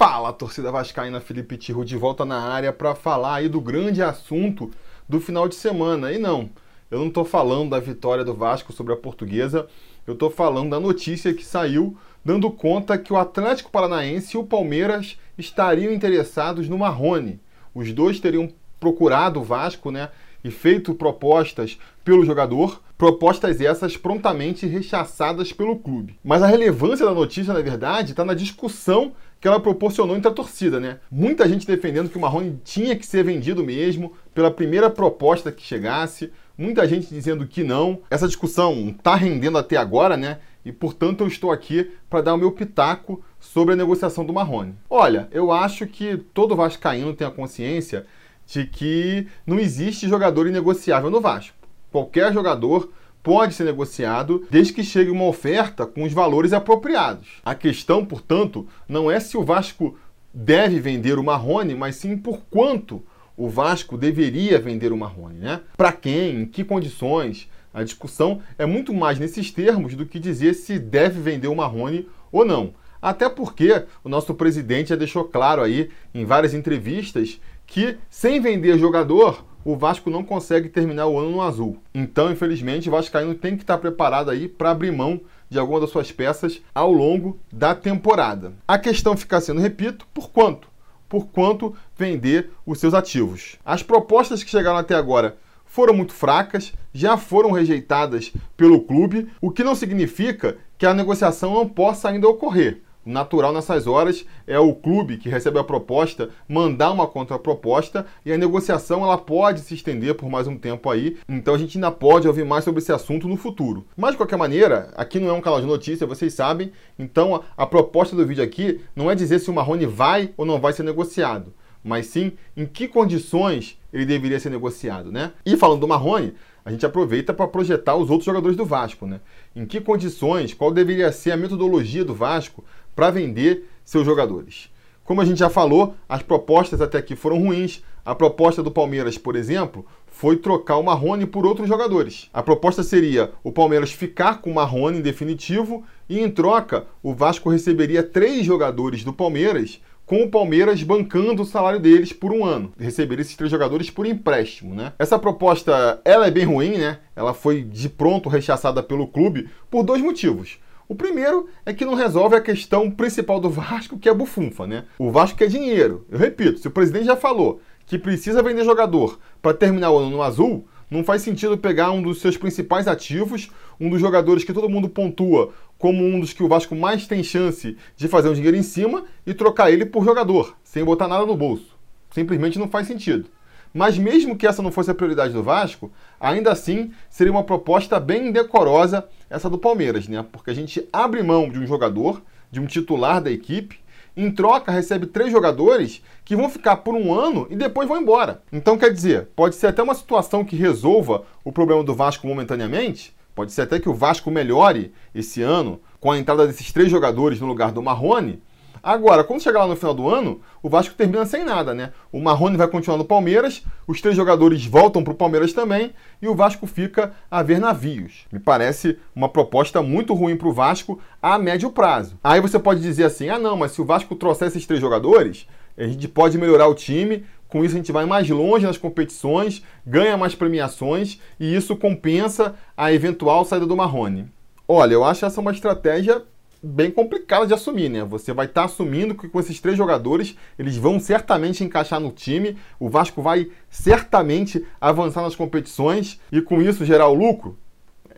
Fala, 0.00 0.32
torcida 0.32 0.72
vascaína 0.72 1.20
Felipe 1.20 1.58
Tirro 1.58 1.84
de 1.84 1.94
volta 1.94 2.24
na 2.24 2.40
área 2.40 2.72
para 2.72 2.94
falar 2.94 3.34
aí 3.34 3.50
do 3.50 3.60
grande 3.60 4.02
assunto 4.02 4.70
do 5.06 5.20
final 5.20 5.46
de 5.46 5.54
semana. 5.54 6.10
E 6.10 6.16
não, 6.16 6.48
eu 6.90 7.00
não 7.00 7.08
estou 7.08 7.22
falando 7.22 7.68
da 7.68 7.78
vitória 7.78 8.24
do 8.24 8.32
Vasco 8.32 8.72
sobre 8.72 8.94
a 8.94 8.96
Portuguesa, 8.96 9.66
eu 10.06 10.14
estou 10.14 10.30
falando 10.30 10.70
da 10.70 10.80
notícia 10.80 11.34
que 11.34 11.44
saiu 11.44 11.98
dando 12.24 12.50
conta 12.50 12.96
que 12.96 13.12
o 13.12 13.18
Atlético 13.18 13.70
Paranaense 13.70 14.38
e 14.38 14.40
o 14.40 14.44
Palmeiras 14.44 15.18
estariam 15.36 15.92
interessados 15.92 16.66
no 16.66 16.78
Marrone. 16.78 17.38
Os 17.74 17.92
dois 17.92 18.18
teriam 18.18 18.50
procurado 18.80 19.40
o 19.40 19.44
Vasco, 19.44 19.90
né, 19.90 20.08
e 20.42 20.50
feito 20.50 20.94
propostas 20.94 21.78
pelo 22.02 22.24
jogador, 22.24 22.80
propostas 22.96 23.60
essas 23.60 23.98
prontamente 23.98 24.66
rechaçadas 24.66 25.52
pelo 25.52 25.76
clube. 25.76 26.18
Mas 26.24 26.42
a 26.42 26.46
relevância 26.46 27.04
da 27.04 27.12
notícia, 27.12 27.52
na 27.52 27.60
verdade, 27.60 28.12
está 28.12 28.24
na 28.24 28.32
discussão 28.34 29.12
que 29.40 29.48
ela 29.48 29.58
proporcionou 29.58 30.16
entre 30.16 30.28
a 30.28 30.34
torcida, 30.34 30.78
né? 30.78 30.98
Muita 31.10 31.48
gente 31.48 31.66
defendendo 31.66 32.10
que 32.10 32.18
o 32.18 32.20
Marrone 32.20 32.60
tinha 32.62 32.94
que 32.94 33.06
ser 33.06 33.24
vendido 33.24 33.64
mesmo 33.64 34.12
pela 34.34 34.50
primeira 34.50 34.90
proposta 34.90 35.50
que 35.50 35.62
chegasse, 35.62 36.30
muita 36.58 36.86
gente 36.86 37.08
dizendo 37.08 37.46
que 37.46 37.64
não. 37.64 38.00
Essa 38.10 38.26
discussão 38.26 38.90
está 38.90 39.14
rendendo 39.14 39.56
até 39.56 39.76
agora, 39.76 40.16
né? 40.16 40.40
E 40.62 40.70
portanto 40.70 41.22
eu 41.22 41.26
estou 41.26 41.50
aqui 41.50 41.90
para 42.10 42.20
dar 42.20 42.34
o 42.34 42.38
meu 42.38 42.52
pitaco 42.52 43.22
sobre 43.38 43.72
a 43.72 43.76
negociação 43.76 44.26
do 44.26 44.32
Marrone. 44.32 44.74
Olha, 44.90 45.26
eu 45.32 45.50
acho 45.50 45.86
que 45.86 46.18
todo 46.34 46.54
vascaíno 46.54 47.14
tem 47.14 47.26
a 47.26 47.30
consciência 47.30 48.04
de 48.46 48.66
que 48.66 49.26
não 49.46 49.58
existe 49.58 50.06
jogador 50.06 50.46
inegociável 50.46 51.08
no 51.08 51.20
Vasco. 51.20 51.56
Qualquer 51.90 52.32
jogador 52.32 52.92
pode 53.22 53.54
ser 53.54 53.64
negociado 53.64 54.46
desde 54.50 54.72
que 54.72 54.82
chegue 54.82 55.10
uma 55.10 55.24
oferta 55.24 55.86
com 55.86 56.04
os 56.04 56.12
valores 56.12 56.52
apropriados. 56.52 57.28
A 57.44 57.54
questão, 57.54 58.04
portanto, 58.04 58.66
não 58.88 59.10
é 59.10 59.20
se 59.20 59.36
o 59.36 59.44
Vasco 59.44 59.98
deve 60.32 60.80
vender 60.80 61.18
o 61.18 61.24
Marrone, 61.24 61.74
mas 61.74 61.96
sim 61.96 62.16
por 62.16 62.40
quanto 62.50 63.02
o 63.36 63.48
Vasco 63.48 63.96
deveria 63.96 64.58
vender 64.58 64.92
o 64.92 64.96
Marrone, 64.96 65.38
né? 65.38 65.60
Para 65.76 65.92
quem, 65.92 66.42
em 66.42 66.46
que 66.46 66.62
condições? 66.62 67.48
A 67.72 67.82
discussão 67.82 68.42
é 68.58 68.66
muito 68.66 68.92
mais 68.92 69.18
nesses 69.18 69.50
termos 69.50 69.94
do 69.94 70.04
que 70.04 70.18
dizer 70.18 70.54
se 70.54 70.78
deve 70.78 71.20
vender 71.20 71.48
o 71.48 71.54
Marrone 71.54 72.08
ou 72.32 72.44
não. 72.44 72.74
Até 73.00 73.28
porque 73.28 73.84
o 74.04 74.08
nosso 74.08 74.34
presidente 74.34 74.90
já 74.90 74.96
deixou 74.96 75.24
claro 75.24 75.62
aí 75.62 75.88
em 76.12 76.24
várias 76.24 76.52
entrevistas 76.52 77.40
que 77.66 77.96
sem 78.10 78.40
vender 78.40 78.76
jogador 78.76 79.44
o 79.64 79.76
Vasco 79.76 80.10
não 80.10 80.24
consegue 80.24 80.68
terminar 80.68 81.06
o 81.06 81.18
ano 81.18 81.30
no 81.30 81.42
azul. 81.42 81.78
Então, 81.94 82.30
infelizmente, 82.30 82.88
o 82.88 82.92
Vascaíno 82.92 83.34
tem 83.34 83.56
que 83.56 83.62
estar 83.62 83.78
preparado 83.78 84.30
aí 84.30 84.48
para 84.48 84.70
abrir 84.70 84.90
mão 84.90 85.20
de 85.48 85.58
alguma 85.58 85.80
das 85.80 85.90
suas 85.90 86.12
peças 86.12 86.60
ao 86.74 86.92
longo 86.92 87.38
da 87.52 87.74
temporada. 87.74 88.52
A 88.66 88.78
questão 88.78 89.16
fica 89.16 89.40
sendo, 89.40 89.60
repito, 89.60 90.06
por 90.14 90.30
quanto? 90.30 90.68
Por 91.08 91.26
quanto 91.26 91.74
vender 91.96 92.50
os 92.64 92.78
seus 92.78 92.94
ativos. 92.94 93.56
As 93.64 93.82
propostas 93.82 94.44
que 94.44 94.50
chegaram 94.50 94.78
até 94.78 94.94
agora 94.94 95.36
foram 95.64 95.94
muito 95.94 96.12
fracas, 96.12 96.72
já 96.92 97.16
foram 97.16 97.52
rejeitadas 97.52 98.32
pelo 98.56 98.80
clube, 98.80 99.28
o 99.40 99.50
que 99.50 99.64
não 99.64 99.74
significa 99.74 100.56
que 100.78 100.86
a 100.86 100.94
negociação 100.94 101.54
não 101.54 101.68
possa 101.68 102.08
ainda 102.08 102.28
ocorrer 102.28 102.82
natural 103.10 103.52
nessas 103.52 103.86
horas 103.86 104.24
é 104.46 104.58
o 104.58 104.74
clube 104.74 105.18
que 105.18 105.28
recebe 105.28 105.58
a 105.58 105.64
proposta 105.64 106.30
mandar 106.48 106.90
uma 106.92 107.06
contraproposta 107.06 108.06
e 108.24 108.32
a 108.32 108.38
negociação 108.38 109.02
ela 109.02 109.18
pode 109.18 109.60
se 109.60 109.74
estender 109.74 110.14
por 110.14 110.30
mais 110.30 110.46
um 110.46 110.56
tempo 110.56 110.88
aí, 110.88 111.18
então 111.28 111.54
a 111.54 111.58
gente 111.58 111.76
ainda 111.76 111.90
pode 111.90 112.26
ouvir 112.26 112.44
mais 112.44 112.64
sobre 112.64 112.80
esse 112.80 112.92
assunto 112.92 113.28
no 113.28 113.36
futuro. 113.36 113.86
Mas 113.96 114.12
de 114.12 114.16
qualquer 114.16 114.36
maneira, 114.36 114.92
aqui 114.96 115.18
não 115.18 115.28
é 115.28 115.32
um 115.32 115.40
canal 115.40 115.60
de 115.60 115.66
notícia, 115.66 116.06
vocês 116.06 116.32
sabem, 116.32 116.72
então 116.98 117.34
a, 117.34 117.42
a 117.56 117.66
proposta 117.66 118.16
do 118.16 118.26
vídeo 118.26 118.44
aqui 118.44 118.80
não 118.94 119.10
é 119.10 119.14
dizer 119.14 119.38
se 119.38 119.50
o 119.50 119.54
Marrone 119.54 119.86
vai 119.86 120.32
ou 120.36 120.46
não 120.46 120.60
vai 120.60 120.72
ser 120.72 120.82
negociado, 120.82 121.52
mas 121.82 122.06
sim 122.06 122.32
em 122.56 122.66
que 122.66 122.86
condições 122.86 123.78
ele 123.92 124.06
deveria 124.06 124.38
ser 124.38 124.50
negociado, 124.50 125.10
né? 125.10 125.32
E 125.44 125.56
falando 125.56 125.80
do 125.80 125.88
Marrone, 125.88 126.34
a 126.64 126.70
gente 126.70 126.84
aproveita 126.84 127.32
para 127.32 127.48
projetar 127.48 127.96
os 127.96 128.10
outros 128.10 128.26
jogadores 128.26 128.56
do 128.56 128.64
Vasco, 128.64 129.06
né? 129.06 129.20
Em 129.56 129.64
que 129.64 129.80
condições, 129.80 130.54
qual 130.54 130.70
deveria 130.70 131.10
ser 131.10 131.32
a 131.32 131.36
metodologia 131.36 132.04
do 132.04 132.14
Vasco 132.14 132.64
para 132.94 133.10
vender 133.10 133.68
seus 133.84 134.04
jogadores. 134.04 134.70
Como 135.04 135.20
a 135.20 135.24
gente 135.24 135.38
já 135.38 135.50
falou, 135.50 135.96
as 136.08 136.22
propostas 136.22 136.80
até 136.80 136.98
aqui 136.98 137.16
foram 137.16 137.38
ruins. 137.38 137.82
A 138.04 138.14
proposta 138.14 138.62
do 138.62 138.70
Palmeiras, 138.70 139.18
por 139.18 139.34
exemplo, 139.34 139.84
foi 140.06 140.36
trocar 140.36 140.76
o 140.76 140.82
Marrone 140.82 141.26
por 141.26 141.44
outros 141.44 141.66
jogadores. 141.66 142.28
A 142.32 142.42
proposta 142.42 142.82
seria 142.82 143.32
o 143.42 143.50
Palmeiras 143.50 143.90
ficar 143.90 144.40
com 144.40 144.50
o 144.50 144.54
Marrone 144.54 144.98
em 144.98 145.02
definitivo 145.02 145.84
e, 146.08 146.20
em 146.20 146.30
troca, 146.30 146.86
o 147.02 147.14
Vasco 147.14 147.50
receberia 147.50 148.02
três 148.02 148.44
jogadores 148.44 149.02
do 149.02 149.12
Palmeiras, 149.12 149.80
com 150.06 150.22
o 150.22 150.30
Palmeiras 150.30 150.82
bancando 150.82 151.42
o 151.42 151.46
salário 151.46 151.78
deles 151.78 152.12
por 152.12 152.32
um 152.32 152.44
ano. 152.44 152.72
Receber 152.78 153.20
esses 153.20 153.36
três 153.36 153.50
jogadores 153.50 153.90
por 153.90 154.06
empréstimo, 154.06 154.74
né? 154.74 154.92
Essa 154.98 155.18
proposta, 155.18 156.00
ela 156.04 156.26
é 156.26 156.30
bem 156.30 156.44
ruim, 156.44 156.78
né? 156.78 156.98
Ela 157.14 157.32
foi 157.32 157.62
de 157.62 157.88
pronto 157.88 158.28
rechaçada 158.28 158.82
pelo 158.82 159.06
clube 159.06 159.48
por 159.70 159.82
dois 159.82 160.02
motivos. 160.02 160.58
O 160.90 160.94
primeiro 160.96 161.46
é 161.64 161.72
que 161.72 161.84
não 161.84 161.94
resolve 161.94 162.34
a 162.34 162.40
questão 162.40 162.90
principal 162.90 163.38
do 163.38 163.48
Vasco, 163.48 163.96
que 163.96 164.08
é 164.08 164.10
a 164.10 164.14
bufunfa, 164.14 164.66
né? 164.66 164.86
O 164.98 165.08
Vasco 165.08 165.38
quer 165.38 165.46
dinheiro. 165.46 166.04
Eu 166.10 166.18
repito, 166.18 166.58
se 166.58 166.66
o 166.66 166.70
presidente 166.72 167.04
já 167.04 167.14
falou 167.14 167.60
que 167.86 167.96
precisa 167.96 168.42
vender 168.42 168.64
jogador 168.64 169.16
para 169.40 169.54
terminar 169.54 169.92
o 169.92 169.98
ano 169.98 170.10
no 170.10 170.20
azul, 170.20 170.66
não 170.90 171.04
faz 171.04 171.22
sentido 171.22 171.56
pegar 171.56 171.92
um 171.92 172.02
dos 172.02 172.20
seus 172.20 172.36
principais 172.36 172.88
ativos, 172.88 173.52
um 173.78 173.88
dos 173.88 174.00
jogadores 174.00 174.42
que 174.42 174.52
todo 174.52 174.68
mundo 174.68 174.88
pontua 174.88 175.52
como 175.78 176.04
um 176.04 176.18
dos 176.18 176.32
que 176.32 176.42
o 176.42 176.48
Vasco 176.48 176.74
mais 176.74 177.06
tem 177.06 177.22
chance 177.22 177.76
de 177.96 178.08
fazer 178.08 178.28
um 178.28 178.34
dinheiro 178.34 178.56
em 178.56 178.62
cima 178.64 179.04
e 179.24 179.32
trocar 179.32 179.70
ele 179.70 179.86
por 179.86 180.04
jogador, 180.04 180.56
sem 180.64 180.84
botar 180.84 181.06
nada 181.06 181.24
no 181.24 181.36
bolso. 181.36 181.78
Simplesmente 182.10 182.58
não 182.58 182.66
faz 182.66 182.88
sentido. 182.88 183.26
Mas 183.72 183.96
mesmo 183.96 184.36
que 184.36 184.46
essa 184.46 184.62
não 184.62 184.72
fosse 184.72 184.90
a 184.90 184.94
prioridade 184.94 185.32
do 185.32 185.42
Vasco, 185.42 185.90
ainda 186.18 186.50
assim 186.50 186.92
seria 187.08 187.32
uma 187.32 187.44
proposta 187.44 188.00
bem 188.00 188.32
decorosa 188.32 189.06
essa 189.28 189.48
do 189.48 189.58
Palmeiras, 189.58 190.08
né? 190.08 190.24
Porque 190.30 190.50
a 190.50 190.54
gente 190.54 190.86
abre 190.92 191.22
mão 191.22 191.48
de 191.48 191.58
um 191.58 191.66
jogador, 191.66 192.20
de 192.50 192.60
um 192.60 192.66
titular 192.66 193.22
da 193.22 193.30
equipe, 193.30 193.78
em 194.16 194.30
troca 194.30 194.72
recebe 194.72 195.06
três 195.06 195.30
jogadores 195.30 196.02
que 196.24 196.34
vão 196.34 196.48
ficar 196.48 196.78
por 196.78 196.94
um 196.94 197.14
ano 197.14 197.46
e 197.48 197.56
depois 197.56 197.88
vão 197.88 198.00
embora. 198.00 198.42
Então 198.52 198.76
quer 198.76 198.92
dizer, 198.92 199.28
pode 199.36 199.54
ser 199.54 199.68
até 199.68 199.82
uma 199.82 199.94
situação 199.94 200.44
que 200.44 200.56
resolva 200.56 201.22
o 201.44 201.52
problema 201.52 201.84
do 201.84 201.94
Vasco 201.94 202.26
momentaneamente, 202.26 203.14
pode 203.34 203.52
ser 203.52 203.62
até 203.62 203.78
que 203.78 203.88
o 203.88 203.94
Vasco 203.94 204.30
melhore 204.30 204.92
esse 205.14 205.42
ano 205.42 205.80
com 206.00 206.10
a 206.10 206.18
entrada 206.18 206.46
desses 206.46 206.72
três 206.72 206.90
jogadores 206.90 207.40
no 207.40 207.46
lugar 207.46 207.72
do 207.72 207.82
Marrone, 207.82 208.42
Agora, 208.82 209.22
quando 209.22 209.42
chegar 209.42 209.60
lá 209.60 209.66
no 209.66 209.76
final 209.76 209.94
do 209.94 210.08
ano, 210.08 210.40
o 210.62 210.68
Vasco 210.68 210.94
termina 210.94 211.26
sem 211.26 211.44
nada, 211.44 211.74
né? 211.74 211.92
O 212.10 212.20
Marrone 212.20 212.56
vai 212.56 212.68
continuar 212.68 212.96
no 212.96 213.04
Palmeiras, 213.04 213.62
os 213.86 214.00
três 214.00 214.16
jogadores 214.16 214.64
voltam 214.64 215.04
para 215.04 215.12
o 215.12 215.16
Palmeiras 215.16 215.52
também 215.52 215.92
e 216.20 216.28
o 216.28 216.34
Vasco 216.34 216.66
fica 216.66 217.12
a 217.30 217.42
ver 217.42 217.58
navios. 217.58 218.26
Me 218.32 218.38
parece 218.38 218.98
uma 219.14 219.28
proposta 219.28 219.82
muito 219.82 220.14
ruim 220.14 220.36
para 220.36 220.48
o 220.48 220.52
Vasco 220.52 221.00
a 221.20 221.38
médio 221.38 221.70
prazo. 221.70 222.18
Aí 222.24 222.40
você 222.40 222.58
pode 222.58 222.80
dizer 222.80 223.04
assim: 223.04 223.28
ah, 223.28 223.38
não, 223.38 223.56
mas 223.56 223.72
se 223.72 223.82
o 223.82 223.84
Vasco 223.84 224.14
trouxer 224.14 224.48
esses 224.48 224.66
três 224.66 224.80
jogadores, 224.80 225.46
a 225.76 225.86
gente 225.86 226.08
pode 226.08 226.38
melhorar 226.38 226.66
o 226.66 226.74
time, 226.74 227.24
com 227.48 227.64
isso 227.64 227.74
a 227.74 227.78
gente 227.78 227.92
vai 227.92 228.06
mais 228.06 228.28
longe 228.30 228.66
nas 228.66 228.78
competições, 228.78 229.62
ganha 229.84 230.16
mais 230.16 230.34
premiações 230.34 231.20
e 231.38 231.54
isso 231.54 231.76
compensa 231.76 232.54
a 232.76 232.92
eventual 232.92 233.44
saída 233.44 233.66
do 233.66 233.76
Marrone. 233.76 234.30
Olha, 234.66 234.94
eu 234.94 235.04
acho 235.04 235.26
essa 235.26 235.40
uma 235.40 235.50
estratégia 235.50 236.22
bem 236.62 236.90
complicada 236.90 237.46
de 237.46 237.54
assumir, 237.54 237.88
né? 237.88 238.04
Você 238.04 238.32
vai 238.32 238.46
estar 238.46 238.62
tá 238.62 238.64
assumindo 238.66 239.14
que 239.14 239.28
com 239.28 239.40
esses 239.40 239.60
três 239.60 239.76
jogadores 239.76 240.36
eles 240.58 240.76
vão 240.76 241.00
certamente 241.00 241.64
encaixar 241.64 242.00
no 242.00 242.10
time, 242.10 242.56
o 242.78 242.88
Vasco 242.88 243.22
vai 243.22 243.50
certamente 243.68 244.64
avançar 244.80 245.22
nas 245.22 245.36
competições 245.36 246.20
e 246.30 246.40
com 246.40 246.60
isso 246.60 246.84
gerar 246.84 247.08
o 247.08 247.14
lucro. 247.14 247.58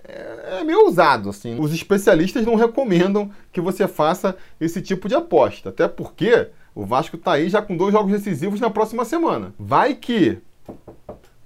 É, 0.05 0.59
é 0.61 0.65
meio 0.65 0.85
ousado, 0.85 1.31
assim. 1.31 1.59
Os 1.61 1.73
especialistas 1.73 2.45
não 2.45 2.57
recomendam 2.57 3.31
que 3.53 3.61
você 3.61 3.87
faça 3.87 4.37
esse 4.61 4.83
tipo 4.83 5.09
de 5.09 5.15
aposta, 5.15 5.69
até 5.69 5.87
porque 5.87 6.49
o 6.75 6.85
Vasco 6.85 7.17
está 7.17 7.33
aí 7.33 7.49
já 7.49 7.63
com 7.63 7.77
dois 7.77 7.93
jogos 7.93 8.13
decisivos 8.13 8.61
na 8.61 8.71
próxima 8.71 9.05
semana. 9.05 9.55
Vai 9.59 9.95
que 9.95 10.39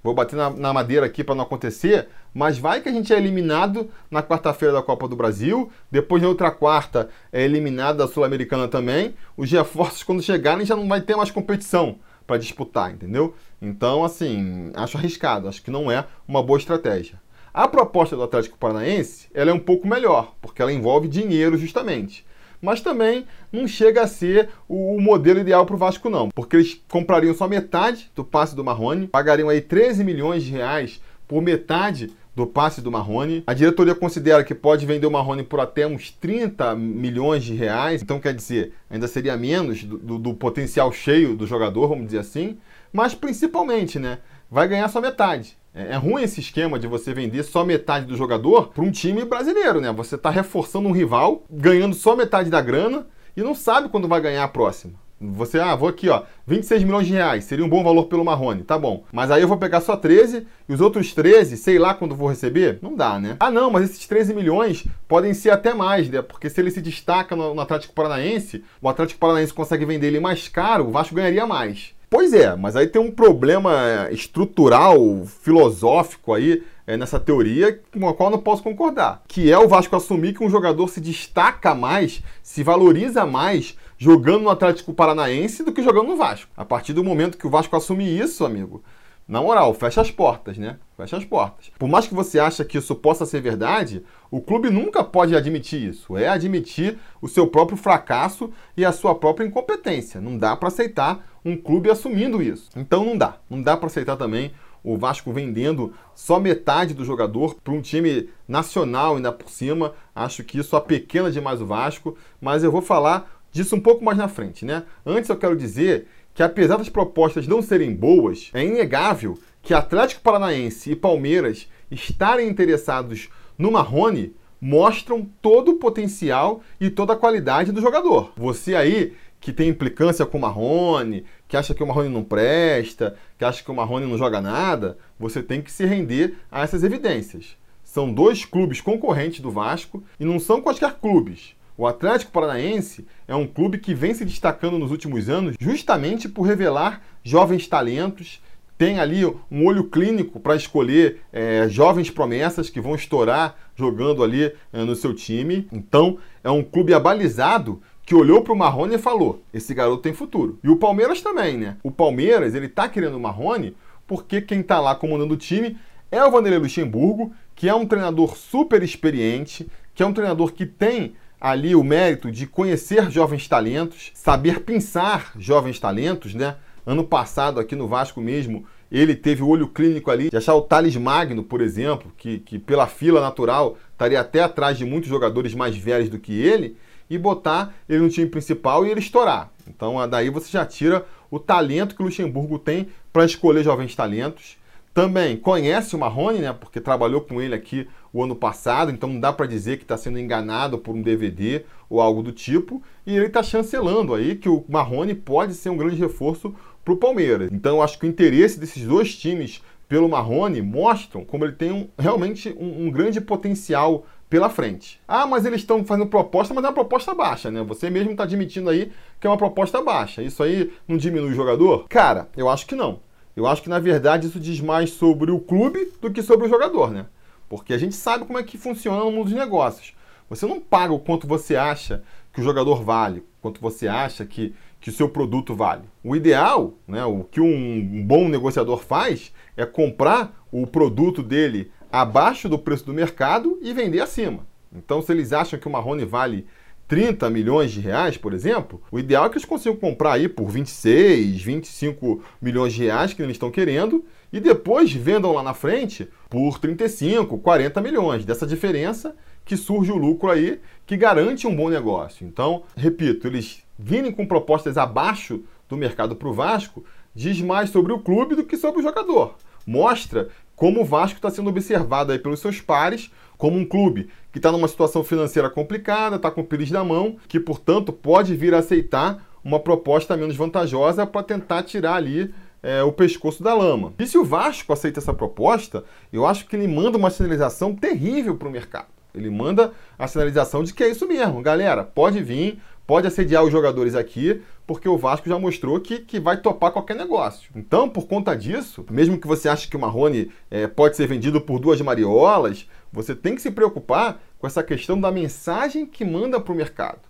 vou 0.07 0.15
bater 0.15 0.35
na, 0.37 0.49
na 0.49 0.73
madeira 0.73 1.05
aqui 1.05 1.23
para 1.23 1.35
não 1.35 1.43
acontecer, 1.43 2.07
mas 2.33 2.57
vai 2.57 2.81
que 2.81 2.87
a 2.87 2.91
gente 2.91 3.13
é 3.13 3.17
eliminado 3.17 3.89
na 4.09 4.23
quarta-feira 4.23 4.73
da 4.73 4.81
Copa 4.81 5.07
do 5.07 5.17
Brasil, 5.17 5.69
depois 5.91 6.21
na 6.21 6.29
outra 6.29 6.49
quarta 6.49 7.09
é 7.31 7.43
eliminado 7.43 7.97
da 7.97 8.07
Sul-Americana 8.07 8.69
também. 8.69 9.15
Os 9.35 9.51
reforços, 9.51 10.03
quando 10.03 10.23
chegarem, 10.23 10.65
já 10.65 10.75
não 10.75 10.87
vai 10.87 11.01
ter 11.01 11.15
mais 11.15 11.29
competição 11.29 11.99
para 12.25 12.37
disputar, 12.37 12.91
entendeu? 12.91 13.35
Então, 13.61 14.03
assim, 14.03 14.71
acho 14.75 14.97
arriscado, 14.97 15.49
acho 15.49 15.61
que 15.61 15.71
não 15.71 15.91
é 15.91 16.05
uma 16.25 16.41
boa 16.41 16.57
estratégia. 16.57 17.21
A 17.53 17.67
proposta 17.67 18.15
do 18.15 18.23
Atlético 18.23 18.57
Paranaense 18.57 19.27
ela 19.33 19.51
é 19.51 19.53
um 19.53 19.59
pouco 19.59 19.87
melhor, 19.87 20.35
porque 20.41 20.61
ela 20.61 20.71
envolve 20.71 21.07
dinheiro 21.07 21.57
justamente 21.57 22.25
mas 22.61 22.81
também 22.81 23.25
não 23.51 23.67
chega 23.67 24.01
a 24.01 24.07
ser 24.07 24.49
o, 24.67 24.99
modelo 24.99 25.39
ideal 25.39 25.65
para 25.65 25.75
o 25.75 25.79
Vasco, 25.79 26.09
não, 26.09 26.29
porque 26.29 26.55
eles 26.55 26.81
comprariam 26.89 27.33
só 27.33 27.47
metade 27.47 28.11
do 28.15 28.23
passe 28.23 28.55
do 28.55 28.63
Marrone, 28.63 29.07
pagariam 29.07 29.49
aí 29.49 29.61
13 29.61 30.03
milhões 30.03 30.43
de 30.43 30.51
reais 30.51 31.01
por 31.27 31.41
metade 31.41 32.11
do 32.35 32.45
passe 32.45 32.81
do 32.81 32.91
Marrone. 32.91 33.43
A 33.47 33.53
diretoria 33.53 33.95
considera 33.95 34.43
que 34.43 34.53
pode 34.53 34.85
vender 34.85 35.07
o 35.07 35.11
Marrone 35.11 35.43
por 35.43 35.59
até 35.59 35.87
uns 35.87 36.11
30 36.11 36.75
milhões 36.75 37.43
de 37.43 37.55
reais, 37.55 38.01
então 38.01 38.19
quer 38.19 38.33
dizer, 38.33 38.73
ainda 38.89 39.07
seria 39.07 39.35
menos 39.35 39.83
do, 39.83 39.97
do, 39.97 40.19
do 40.19 40.33
potencial 40.35 40.91
cheio 40.91 41.35
do 41.35 41.47
jogador, 41.47 41.87
vamos 41.87 42.05
dizer 42.05 42.19
assim, 42.19 42.57
mas 42.93 43.15
principalmente, 43.15 43.97
né, 43.97 44.19
vai 44.49 44.67
ganhar 44.67 44.87
só 44.87 45.01
metade. 45.01 45.57
É, 45.77 45.93
é 45.93 45.95
ruim 45.95 46.23
esse 46.23 46.39
esquema 46.39 46.79
de 46.79 46.87
você 46.87 47.13
vender 47.13 47.43
só 47.43 47.63
metade 47.63 48.07
do 48.07 48.17
jogador 48.17 48.69
para 48.69 48.83
um 48.83 48.89
time 48.89 49.23
brasileiro, 49.23 49.79
né? 49.79 49.93
Você 49.93 50.15
está 50.15 50.31
reforçando 50.31 50.89
um 50.89 50.91
rival, 50.91 51.43
ganhando 51.49 51.93
só 51.93 52.15
metade 52.15 52.49
da 52.49 52.59
grana 52.59 53.05
e 53.35 53.43
não 53.43 53.53
sabe 53.53 53.87
quando 53.87 54.07
vai 54.07 54.19
ganhar 54.19 54.43
a 54.43 54.47
próxima. 54.47 54.93
Você, 55.19 55.59
ah, 55.59 55.75
vou 55.75 55.89
aqui, 55.89 56.09
ó, 56.09 56.23
26 56.45 56.83
milhões 56.83 57.07
de 57.07 57.13
reais, 57.13 57.43
seria 57.43 57.65
um 57.65 57.69
bom 57.69 57.83
valor 57.83 58.05
pelo 58.05 58.23
Marrone, 58.23 58.61
tá 58.61 58.77
bom. 58.77 59.03
Mas 59.11 59.31
aí 59.31 59.41
eu 59.41 59.47
vou 59.47 59.57
pegar 59.57 59.81
só 59.81 59.97
13 59.97 60.45
e 60.69 60.73
os 60.73 60.79
outros 60.79 61.11
13, 61.11 61.57
sei 61.57 61.79
lá 61.79 61.95
quando 61.95 62.15
vou 62.15 62.29
receber? 62.29 62.77
Não 62.83 62.95
dá, 62.95 63.17
né? 63.19 63.35
Ah, 63.39 63.49
não, 63.49 63.71
mas 63.71 63.85
esses 63.85 64.05
13 64.07 64.35
milhões 64.35 64.85
podem 65.07 65.33
ser 65.33 65.49
até 65.49 65.73
mais, 65.73 66.07
né? 66.07 66.21
Porque 66.21 66.51
se 66.51 66.61
ele 66.61 66.69
se 66.69 66.81
destaca 66.81 67.35
no, 67.35 67.55
no 67.55 67.61
Atlético 67.61 67.95
Paranaense, 67.95 68.63
o 68.79 68.87
Atlético 68.87 69.19
Paranaense 69.19 69.53
consegue 69.53 69.85
vender 69.85 70.07
ele 70.07 70.19
mais 70.19 70.47
caro, 70.47 70.87
o 70.87 70.91
Vasco 70.91 71.15
ganharia 71.15 71.47
mais. 71.47 71.96
Pois 72.09 72.33
é, 72.33 72.55
mas 72.55 72.77
aí 72.77 72.87
tem 72.87 73.01
um 73.01 73.11
problema 73.11 74.07
estrutural, 74.11 75.25
filosófico 75.25 76.33
aí 76.33 76.63
é, 76.85 76.95
nessa 76.95 77.19
teoria 77.19 77.81
com 77.91 78.07
a 78.07 78.13
qual 78.13 78.29
não 78.29 78.39
posso 78.39 78.63
concordar, 78.63 79.23
que 79.27 79.51
é 79.51 79.59
o 79.59 79.67
Vasco 79.67 79.93
assumir 79.93 80.33
que 80.33 80.41
um 80.41 80.49
jogador 80.49 80.87
se 80.87 81.01
destaca 81.01 81.75
mais, 81.75 82.23
se 82.41 82.63
valoriza 82.63 83.25
mais 83.25 83.77
jogando 83.97 84.43
no 84.43 84.49
Atlético 84.49 84.93
Paranaense 84.93 85.63
do 85.63 85.73
que 85.73 85.83
jogando 85.83 86.07
no 86.07 86.15
Vasco. 86.15 86.49
A 86.55 86.63
partir 86.63 86.93
do 86.93 87.03
momento 87.03 87.37
que 87.37 87.45
o 87.45 87.49
Vasco 87.49 87.75
assume 87.75 88.05
isso, 88.05 88.45
amigo, 88.45 88.81
na 89.27 89.41
moral, 89.41 89.73
fecha 89.73 89.99
as 89.99 90.09
portas, 90.09 90.57
né? 90.57 90.77
Fecha 90.95 91.17
as 91.17 91.25
portas. 91.25 91.69
Por 91.77 91.89
mais 91.89 92.07
que 92.07 92.13
você 92.13 92.39
ache 92.39 92.63
que 92.63 92.77
isso 92.77 92.95
possa 92.95 93.25
ser 93.25 93.41
verdade, 93.41 94.01
o 94.31 94.39
clube 94.39 94.69
nunca 94.69 95.03
pode 95.03 95.35
admitir 95.35 95.83
isso. 95.83 96.15
É 96.15 96.29
admitir 96.29 96.97
o 97.21 97.27
seu 97.27 97.45
próprio 97.47 97.77
fracasso 97.77 98.49
e 98.77 98.85
a 98.85 98.93
sua 98.93 99.13
própria 99.13 99.45
incompetência. 99.45 100.21
Não 100.21 100.37
dá 100.37 100.55
para 100.55 100.69
aceitar 100.69 101.27
um 101.47 101.57
clube 101.57 101.89
assumindo 101.89 102.41
isso. 102.41 102.69
Então 102.75 103.05
não 103.05 103.17
dá. 103.17 103.37
Não 103.49 103.61
dá 103.61 103.77
para 103.77 103.87
aceitar 103.87 104.17
também 104.17 104.51
o 104.83 104.97
Vasco 104.97 105.31
vendendo 105.31 105.93
só 106.15 106.39
metade 106.39 106.93
do 106.93 107.03
jogador 107.03 107.55
para 107.55 107.73
um 107.73 107.81
time 107.81 108.29
nacional 108.47 109.15
ainda 109.15 109.31
por 109.31 109.49
cima. 109.49 109.93
Acho 110.15 110.43
que 110.43 110.59
isso 110.59 110.75
é 110.75 110.79
pequena 110.79 111.31
demais 111.31 111.61
o 111.61 111.65
Vasco, 111.65 112.17
mas 112.39 112.63
eu 112.63 112.71
vou 112.71 112.81
falar 112.81 113.41
disso 113.51 113.75
um 113.75 113.81
pouco 113.81 114.03
mais 114.03 114.17
na 114.17 114.27
frente, 114.27 114.65
né? 114.65 114.83
Antes 115.05 115.29
eu 115.29 115.37
quero 115.37 115.55
dizer 115.55 116.07
que 116.33 116.43
apesar 116.43 116.77
das 116.77 116.89
propostas 116.89 117.47
não 117.47 117.61
serem 117.61 117.93
boas, 117.95 118.51
é 118.53 118.63
inegável 118.63 119.37
que 119.61 119.73
Atlético 119.73 120.21
Paranaense 120.21 120.91
e 120.91 120.95
Palmeiras 120.95 121.67
estarem 121.89 122.47
interessados 122.47 123.29
no 123.57 123.71
Marrone 123.71 124.35
mostram 124.59 125.27
todo 125.41 125.71
o 125.71 125.77
potencial 125.77 126.61
e 126.79 126.89
toda 126.89 127.13
a 127.13 127.17
qualidade 127.17 127.71
do 127.71 127.81
jogador. 127.81 128.31
Você 128.35 128.75
aí 128.75 129.13
que 129.39 129.53
tem 129.53 129.69
implicância 129.69 130.25
com 130.25 130.37
o 130.37 130.41
Marrone, 130.41 131.25
que 131.47 131.55
acha 131.55 131.73
que 131.73 131.83
o 131.83 131.87
Marrone 131.87 132.09
não 132.09 132.23
presta, 132.23 133.15
que 133.37 133.45
acha 133.45 133.63
que 133.63 133.71
o 133.71 133.75
Marrone 133.75 134.05
não 134.05 134.17
joga 134.17 134.41
nada, 134.41 134.97
você 135.19 135.41
tem 135.41 135.61
que 135.61 135.71
se 135.71 135.85
render 135.85 136.35
a 136.51 136.61
essas 136.61 136.83
evidências. 136.83 137.55
São 137.83 138.11
dois 138.11 138.45
clubes 138.45 138.81
concorrentes 138.81 139.39
do 139.39 139.51
Vasco 139.51 140.03
e 140.19 140.25
não 140.25 140.39
são 140.39 140.61
quaisquer 140.61 140.95
clubes. 140.95 141.55
O 141.77 141.85
Atlético 141.85 142.31
Paranaense 142.31 143.07
é 143.27 143.35
um 143.35 143.45
clube 143.45 143.77
que 143.77 143.93
vem 143.93 144.13
se 144.13 144.25
destacando 144.25 144.79
nos 144.79 144.89
últimos 144.89 145.29
anos 145.29 145.55
justamente 145.59 146.27
por 146.27 146.41
revelar 146.41 147.03
jovens 147.23 147.67
talentos, 147.67 148.41
tem 148.77 148.99
ali 148.99 149.25
um 149.25 149.65
olho 149.65 149.85
clínico 149.85 150.39
para 150.39 150.55
escolher 150.55 151.21
é, 151.33 151.67
jovens 151.67 152.09
promessas 152.09 152.69
que 152.69 152.79
vão 152.79 152.95
estourar 152.95 153.55
jogando 153.75 154.23
ali 154.23 154.51
é, 154.71 154.83
no 154.83 154.95
seu 154.95 155.13
time. 155.13 155.67
Então, 155.71 156.17
é 156.43 156.51
um 156.51 156.63
clube 156.63 156.93
abalizado 156.93 157.81
que 158.07 158.15
olhou 158.15 158.41
para 158.41 158.53
o 158.53 158.57
Marrone 158.57 158.95
e 158.95 158.97
falou: 158.97 159.43
esse 159.53 159.73
garoto 159.73 160.01
tem 160.01 160.13
futuro. 160.13 160.57
E 160.63 160.69
o 160.69 160.77
Palmeiras 160.77 161.21
também, 161.21 161.57
né? 161.57 161.75
O 161.83 161.91
Palmeiras, 161.91 162.55
ele 162.55 162.69
tá 162.69 162.87
querendo 162.87 163.17
o 163.17 163.19
Marrone 163.19 163.75
porque 164.07 164.39
quem 164.41 164.61
está 164.61 164.79
lá 164.79 164.95
comandando 164.95 165.33
o 165.33 165.37
time 165.37 165.77
é 166.09 166.23
o 166.23 166.31
Vanderlei 166.31 166.57
Luxemburgo, 166.57 167.33
que 167.53 167.67
é 167.67 167.75
um 167.75 167.85
treinador 167.85 168.37
super 168.37 168.81
experiente, 168.81 169.69
que 169.93 170.01
é 170.01 170.05
um 170.05 170.13
treinador 170.13 170.53
que 170.53 170.65
tem 170.65 171.15
ali 171.39 171.75
o 171.75 171.83
mérito 171.83 172.31
de 172.31 172.47
conhecer 172.47 173.11
jovens 173.11 173.45
talentos, 173.45 174.11
saber 174.13 174.61
pensar 174.61 175.33
jovens 175.37 175.77
talentos, 175.77 176.33
né? 176.33 176.55
Ano 176.85 177.03
passado, 177.03 177.59
aqui 177.59 177.75
no 177.75 177.89
Vasco 177.89 178.21
mesmo, 178.21 178.65
ele 178.89 179.15
teve 179.15 179.43
o 179.43 179.49
olho 179.49 179.67
clínico 179.67 180.09
ali 180.09 180.29
de 180.29 180.37
achar 180.37 180.55
o 180.55 180.61
Thales 180.61 180.95
Magno, 180.95 181.43
por 181.43 181.59
exemplo, 181.59 182.09
que, 182.17 182.39
que 182.39 182.57
pela 182.57 182.87
fila 182.87 183.19
natural 183.19 183.77
estaria 183.91 184.21
até 184.21 184.41
atrás 184.41 184.77
de 184.77 184.85
muitos 184.85 185.09
jogadores 185.09 185.53
mais 185.53 185.75
velhos 185.75 186.07
do 186.07 186.17
que 186.17 186.31
ele, 186.31 186.77
e 187.09 187.17
botar 187.17 187.73
ele 187.87 187.99
no 187.99 188.09
time 188.09 188.27
principal 188.27 188.85
e 188.85 188.91
ele 188.91 188.99
estourar. 188.99 189.51
Então, 189.67 190.07
daí 190.09 190.29
você 190.29 190.49
já 190.49 190.65
tira 190.65 191.05
o 191.29 191.39
talento 191.39 191.95
que 191.95 192.01
o 192.01 192.05
Luxemburgo 192.05 192.57
tem 192.57 192.87
para 193.11 193.25
escolher 193.25 193.63
jovens 193.63 193.95
talentos. 193.95 194.57
Também 194.93 195.37
conhece 195.37 195.95
o 195.95 195.99
Marrone, 195.99 196.39
né? 196.39 196.53
Porque 196.53 196.81
trabalhou 196.81 197.21
com 197.21 197.41
ele 197.41 197.53
aqui 197.53 197.87
o 198.11 198.23
ano 198.23 198.35
passado, 198.35 198.89
então 198.89 199.07
não 199.09 199.19
dá 199.19 199.31
para 199.31 199.45
dizer 199.45 199.77
que 199.77 199.83
está 199.83 199.95
sendo 199.95 200.17
enganado 200.17 200.79
por 200.79 200.95
um 200.95 201.01
DVD 201.01 201.63
ou 201.87 202.01
algo 202.01 202.23
do 202.23 202.31
tipo. 202.31 202.81
E 203.05 203.15
ele 203.15 203.27
está 203.27 203.43
chancelando 203.43 204.15
aí 204.15 204.35
que 204.35 204.49
o 204.49 204.65
Marrone 204.67 205.13
pode 205.13 205.53
ser 205.53 205.69
um 205.69 205.77
grande 205.77 205.97
reforço 205.97 206.55
para 206.83 206.93
o 206.93 206.97
Palmeiras. 206.97 207.49
Então 207.51 207.77
eu 207.77 207.81
acho 207.83 207.99
que 207.99 208.07
o 208.07 208.09
interesse 208.09 208.59
desses 208.59 208.83
dois 208.87 209.15
times 209.15 209.61
pelo 209.87 210.09
Marrone 210.09 210.61
mostram 210.61 211.23
como 211.23 211.45
ele 211.45 211.53
tem 211.53 211.71
um, 211.71 211.87
realmente 211.97 212.53
um, 212.57 212.87
um 212.87 212.91
grande 212.91 213.21
potencial 213.21 214.05
pela 214.29 214.49
frente. 214.49 214.99
Ah, 215.07 215.25
mas 215.25 215.45
eles 215.45 215.61
estão 215.61 215.83
fazendo 215.85 216.07
proposta, 216.07 216.53
mas 216.53 216.63
é 216.63 216.67
uma 216.67 216.73
proposta 216.73 217.13
baixa, 217.13 217.49
né? 217.49 217.63
Você 217.63 217.89
mesmo 217.89 218.11
está 218.11 218.23
admitindo 218.23 218.69
aí 218.69 218.91
que 219.19 219.27
é 219.27 219.29
uma 219.29 219.37
proposta 219.37 219.81
baixa. 219.81 220.21
Isso 220.21 220.43
aí 220.43 220.71
não 220.87 220.97
diminui 220.97 221.31
o 221.31 221.35
jogador? 221.35 221.87
Cara, 221.87 222.27
eu 222.35 222.49
acho 222.49 222.65
que 222.65 222.75
não. 222.75 222.99
Eu 223.35 223.45
acho 223.45 223.61
que 223.61 223.69
na 223.69 223.79
verdade 223.79 224.27
isso 224.27 224.39
diz 224.39 224.59
mais 224.59 224.91
sobre 224.91 225.31
o 225.31 225.39
clube 225.39 225.93
do 226.01 226.11
que 226.11 226.23
sobre 226.23 226.47
o 226.47 226.49
jogador, 226.49 226.91
né? 226.91 227.05
Porque 227.47 227.73
a 227.73 227.77
gente 227.77 227.95
sabe 227.95 228.25
como 228.25 228.39
é 228.39 228.43
que 228.43 228.57
funciona 228.57 229.03
no 229.03 229.11
mundo 229.11 229.25
dos 229.25 229.33
negócios. 229.33 229.93
Você 230.29 230.45
não 230.45 230.59
paga 230.59 230.93
o 230.93 230.99
quanto 230.99 231.25
você 231.25 231.55
acha 231.55 232.03
que 232.33 232.41
o 232.41 232.43
jogador 232.43 232.83
vale, 232.83 233.23
quanto 233.41 233.61
você 233.61 233.87
acha 233.87 234.25
que, 234.25 234.53
que 234.81 234.89
o 234.89 234.93
seu 234.93 235.07
produto 235.07 235.55
vale. 235.55 235.83
O 236.03 236.15
ideal, 236.15 236.73
né, 236.85 237.05
o 237.05 237.23
que 237.23 237.39
um 237.39 238.03
bom 238.05 238.27
negociador 238.27 238.79
faz, 238.79 239.31
é 239.55 239.65
comprar 239.65 240.37
o 240.51 240.67
produto 240.67 241.23
dele 241.23 241.71
abaixo 242.01 242.47
do 242.47 242.59
preço 242.59 242.85
do 242.85 242.93
mercado 242.93 243.57
e 243.61 243.73
vender 243.73 244.01
acima. 244.01 244.45
Então, 244.71 245.01
se 245.01 245.11
eles 245.11 245.33
acham 245.33 245.59
que 245.59 245.67
o 245.67 245.71
Marrone 245.71 246.05
vale 246.05 246.45
30 246.87 247.29
milhões 247.29 247.71
de 247.71 247.81
reais, 247.81 248.17
por 248.17 248.33
exemplo, 248.33 248.81
o 248.91 248.99
ideal 248.99 249.25
é 249.25 249.29
que 249.29 249.35
eles 249.35 249.45
consigam 249.45 249.75
comprar 249.75 250.13
aí 250.13 250.29
por 250.29 250.47
26, 250.49 251.41
25 251.41 252.23
milhões 252.41 252.73
de 252.73 252.83
reais 252.83 253.13
que 253.13 253.21
eles 253.21 253.35
estão 253.35 253.51
querendo 253.51 254.05
e 254.31 254.39
depois 254.39 254.91
vendam 254.93 255.33
lá 255.33 255.43
na 255.43 255.53
frente 255.53 256.07
por 256.29 256.59
35, 256.59 257.37
40 257.39 257.81
milhões. 257.81 258.25
Dessa 258.25 258.47
diferença 258.47 259.15
que 259.43 259.57
surge 259.57 259.91
o 259.91 259.97
lucro 259.97 260.29
aí 260.29 260.59
que 260.85 260.95
garante 260.95 261.47
um 261.47 261.55
bom 261.55 261.69
negócio. 261.69 262.25
Então, 262.25 262.63
repito, 262.75 263.27
eles 263.27 263.63
virem 263.77 264.11
com 264.11 264.25
propostas 264.25 264.77
abaixo 264.77 265.43
do 265.67 265.75
mercado 265.75 266.15
para 266.15 266.27
o 266.27 266.33
Vasco 266.33 266.85
diz 267.13 267.41
mais 267.41 267.71
sobre 267.71 267.91
o 267.91 267.99
clube 267.99 268.35
do 268.35 268.43
que 268.43 268.55
sobre 268.55 268.79
o 268.79 268.83
jogador. 268.83 269.35
Mostra 269.67 270.29
como 270.55 270.81
o 270.81 270.85
Vasco 270.85 271.17
está 271.17 271.29
sendo 271.29 271.49
observado 271.49 272.11
aí 272.11 272.17
pelos 272.17 272.39
seus 272.39 272.61
pares 272.61 273.11
como 273.37 273.59
um 273.59 273.65
clube 273.65 274.09
que 274.31 274.39
está 274.39 274.51
numa 274.51 274.67
situação 274.67 275.03
financeira 275.03 275.49
complicada, 275.49 276.15
está 276.15 276.31
com 276.31 276.41
o 276.41 276.43
pires 276.43 276.71
na 276.71 276.83
mão, 276.83 277.17
que 277.27 277.39
portanto 277.39 277.93
pode 277.93 278.35
vir 278.35 278.55
a 278.55 278.59
aceitar 278.59 279.23
uma 279.43 279.59
proposta 279.59 280.17
menos 280.17 280.35
vantajosa 280.35 281.05
para 281.05 281.21
tentar 281.21 281.63
tirar 281.63 281.95
ali 281.95 282.33
é, 282.63 282.81
o 282.81 282.91
pescoço 282.91 283.43
da 283.43 283.53
lama. 283.53 283.93
E 283.99 284.07
se 284.07 284.17
o 284.17 284.25
Vasco 284.25 284.73
aceita 284.73 284.99
essa 284.99 285.13
proposta, 285.13 285.83
eu 286.11 286.25
acho 286.25 286.47
que 286.47 286.55
ele 286.55 286.67
manda 286.67 286.97
uma 286.97 287.09
sinalização 287.09 287.75
terrível 287.75 288.35
para 288.35 288.47
o 288.47 288.51
mercado. 288.51 288.87
Ele 289.13 289.29
manda 289.29 289.71
a 289.97 290.07
sinalização 290.07 290.63
de 290.63 290.73
que 290.73 290.83
é 290.83 290.89
isso 290.89 291.07
mesmo, 291.07 291.41
galera, 291.41 291.83
pode 291.83 292.21
vir, 292.21 292.61
pode 292.87 293.05
assediar 293.05 293.43
os 293.43 293.51
jogadores 293.51 293.93
aqui, 293.93 294.41
porque 294.65 294.87
o 294.87 294.97
Vasco 294.97 295.27
já 295.27 295.37
mostrou 295.37 295.79
que, 295.81 295.99
que 295.99 296.19
vai 296.19 296.37
topar 296.37 296.71
qualquer 296.71 296.95
negócio. 296.95 297.51
Então, 297.53 297.89
por 297.89 298.07
conta 298.07 298.33
disso, 298.33 298.85
mesmo 298.89 299.19
que 299.19 299.27
você 299.27 299.49
ache 299.49 299.67
que 299.67 299.75
o 299.75 299.79
Marrone 299.79 300.31
é, 300.49 300.65
pode 300.67 300.95
ser 300.95 301.05
vendido 301.05 301.41
por 301.41 301.59
duas 301.59 301.81
mariolas, 301.81 302.67
você 302.91 303.13
tem 303.13 303.35
que 303.35 303.41
se 303.41 303.51
preocupar 303.51 304.21
com 304.39 304.47
essa 304.47 304.63
questão 304.63 304.99
da 304.99 305.11
mensagem 305.11 305.85
que 305.85 306.05
manda 306.05 306.39
para 306.39 306.53
o 306.53 306.55
mercado. 306.55 307.01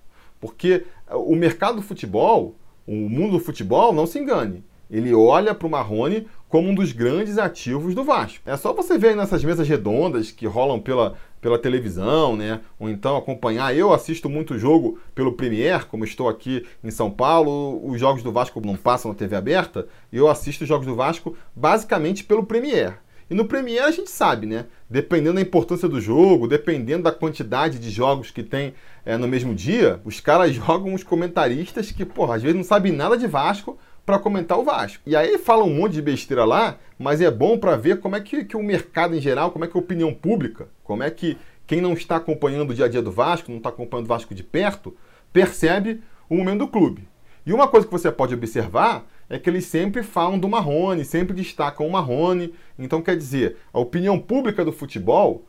Porque 0.42 0.84
o 1.12 1.36
mercado 1.36 1.76
do 1.76 1.82
futebol, 1.84 2.56
o 2.88 2.94
mundo 2.94 3.34
do 3.34 3.40
futebol, 3.40 3.94
não 3.94 4.08
se 4.08 4.18
engane. 4.18 4.64
Ele 4.90 5.14
olha 5.14 5.54
para 5.54 5.68
o 5.68 5.70
Marrone 5.70 6.28
como 6.50 6.70
um 6.70 6.76
dos 6.76 6.92
grandes 6.92 7.38
ativos 7.38 7.94
do 7.94 8.04
Vasco. 8.04 8.40
É 8.46 8.56
só 8.56 8.74
você 8.74 8.98
ver 8.98 9.16
nessas 9.16 9.44
mesas 9.44 9.68
redondas 9.68 10.32
que 10.32 10.46
rolam 10.46 10.80
pela, 10.80 11.16
pela 11.42 11.60
televisão, 11.60 12.36
né? 12.36 12.62
Ou 12.80 12.90
então 12.90 13.18
acompanhar. 13.18 13.76
Eu 13.76 13.94
assisto 13.94 14.30
muito 14.30 14.58
jogo 14.58 15.00
pelo 15.14 15.34
Premier, 15.34 15.86
como 15.86 16.06
estou 16.06 16.30
aqui 16.30 16.66
em 16.84 16.92
São 16.92 17.12
Paulo. 17.12 17.86
Os 17.86 18.00
jogos 18.00 18.24
do 18.24 18.32
Vasco 18.32 18.62
não 18.66 18.76
passam 18.76 19.12
na 19.12 19.18
TV 19.18 19.36
aberta. 19.36 19.88
Eu 20.12 20.30
assisto 20.30 20.64
os 20.64 20.68
jogos 20.68 20.88
do 20.88 20.96
Vasco 20.96 21.36
basicamente 21.56 22.24
pelo 22.24 22.46
Premier. 22.46 23.00
E 23.30 23.34
no 23.34 23.46
Premier 23.46 23.84
a 23.84 23.92
gente 23.92 24.10
sabe, 24.10 24.46
né? 24.46 24.68
Dependendo 24.90 25.36
da 25.36 25.42
importância 25.42 25.90
do 25.90 26.00
jogo, 26.00 26.48
dependendo 26.48 27.04
da 27.04 27.12
quantidade 27.12 27.78
de 27.78 27.90
jogos 27.90 28.32
que 28.32 28.42
tem 28.42 28.74
é, 29.06 29.18
no 29.18 29.28
mesmo 29.28 29.54
dia, 29.54 30.00
os 30.06 30.22
caras 30.22 30.52
jogam 30.56 30.94
uns 30.94 31.04
comentaristas 31.04 31.92
que, 31.92 32.06
porra, 32.06 32.36
às 32.36 32.42
vezes 32.42 32.56
não 32.56 32.64
sabem 32.64 32.94
nada 32.94 33.18
de 33.18 33.28
Vasco 33.28 33.78
para 34.08 34.18
comentar 34.18 34.58
o 34.58 34.64
Vasco. 34.64 35.04
E 35.06 35.18
aí 35.18 35.38
fala 35.38 35.66
um 35.66 35.74
monte 35.76 35.92
de 35.92 36.02
besteira 36.02 36.46
lá, 36.46 36.78
mas 36.98 37.20
é 37.20 37.30
bom 37.30 37.58
para 37.58 37.76
ver 37.76 38.00
como 38.00 38.16
é 38.16 38.22
que, 38.22 38.46
que 38.46 38.56
o 38.56 38.64
mercado 38.64 39.14
em 39.14 39.20
geral, 39.20 39.52
como 39.52 39.66
é 39.66 39.68
que 39.68 39.76
a 39.76 39.82
opinião 39.82 40.14
pública, 40.14 40.70
como 40.82 41.04
é 41.04 41.12
que 41.12 41.38
quem 41.68 41.82
não 41.82 41.92
está 41.92 42.16
acompanhando 42.16 42.70
o 42.70 42.74
dia 42.74 42.86
a 42.86 42.88
dia 42.88 43.02
do 43.02 43.12
Vasco, 43.12 43.52
não 43.52 43.58
está 43.58 43.68
acompanhando 43.68 44.06
o 44.06 44.08
Vasco 44.08 44.34
de 44.34 44.46
perto, 44.46 44.96
percebe 45.34 46.02
o 46.30 46.38
momento 46.38 46.60
do 46.60 46.70
clube. 46.70 47.06
E 47.46 47.52
uma 47.52 47.68
coisa 47.68 47.86
que 47.86 47.92
você 47.92 48.10
pode 48.10 48.34
observar 48.34 49.06
é 49.30 49.38
que 49.38 49.50
eles 49.50 49.66
sempre 49.66 50.02
falam 50.02 50.40
do 50.40 50.48
Marrone, 50.48 51.04
sempre 51.04 51.36
destacam 51.36 51.86
o 51.86 51.92
Marrone. 51.92 52.54
Então, 52.80 53.02
quer 53.02 53.18
dizer, 53.18 53.58
a 53.74 53.80
opinião 53.80 54.18
pública 54.18 54.64
do 54.64 54.72
futebol 54.72 55.46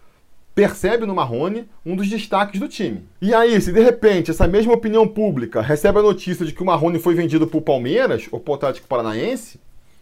percebe 0.59 1.07
no 1.07 1.15
Marrone 1.15 1.69
um 1.87 1.95
dos 1.95 2.09
destaques 2.09 2.59
do 2.59 2.67
time. 2.67 3.05
E 3.23 3.33
aí, 3.33 3.61
se 3.61 3.71
de 3.71 3.81
repente 3.81 4.33
essa 4.33 4.49
mesma 4.49 4.73
opinião 4.73 5.07
pública 5.07 5.61
recebe 5.61 6.01
a 6.01 6.03
notícia 6.03 6.45
de 6.45 6.53
que 6.53 6.61
o 6.61 6.67
Marrone 6.67 6.99
foi 6.99 7.15
vendido 7.15 7.47
para 7.47 7.59
o 7.59 7.63
Palmeiras 7.63 8.27
ou 8.33 8.41
para 8.41 8.51
o 8.51 8.55
Atlético 8.57 8.89
Paranaense, 8.89 9.61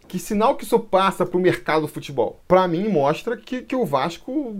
que 0.09 0.19
sinal 0.19 0.57
que 0.57 0.65
isso 0.65 0.79
passa 0.79 1.27
para 1.27 1.37
o 1.37 1.41
mercado 1.43 1.83
do 1.83 1.89
futebol? 1.89 2.41
Para 2.49 2.67
mim, 2.67 2.89
mostra 2.89 3.37
que, 3.37 3.61
que 3.61 3.77
o 3.77 3.85
Vasco 3.85 4.57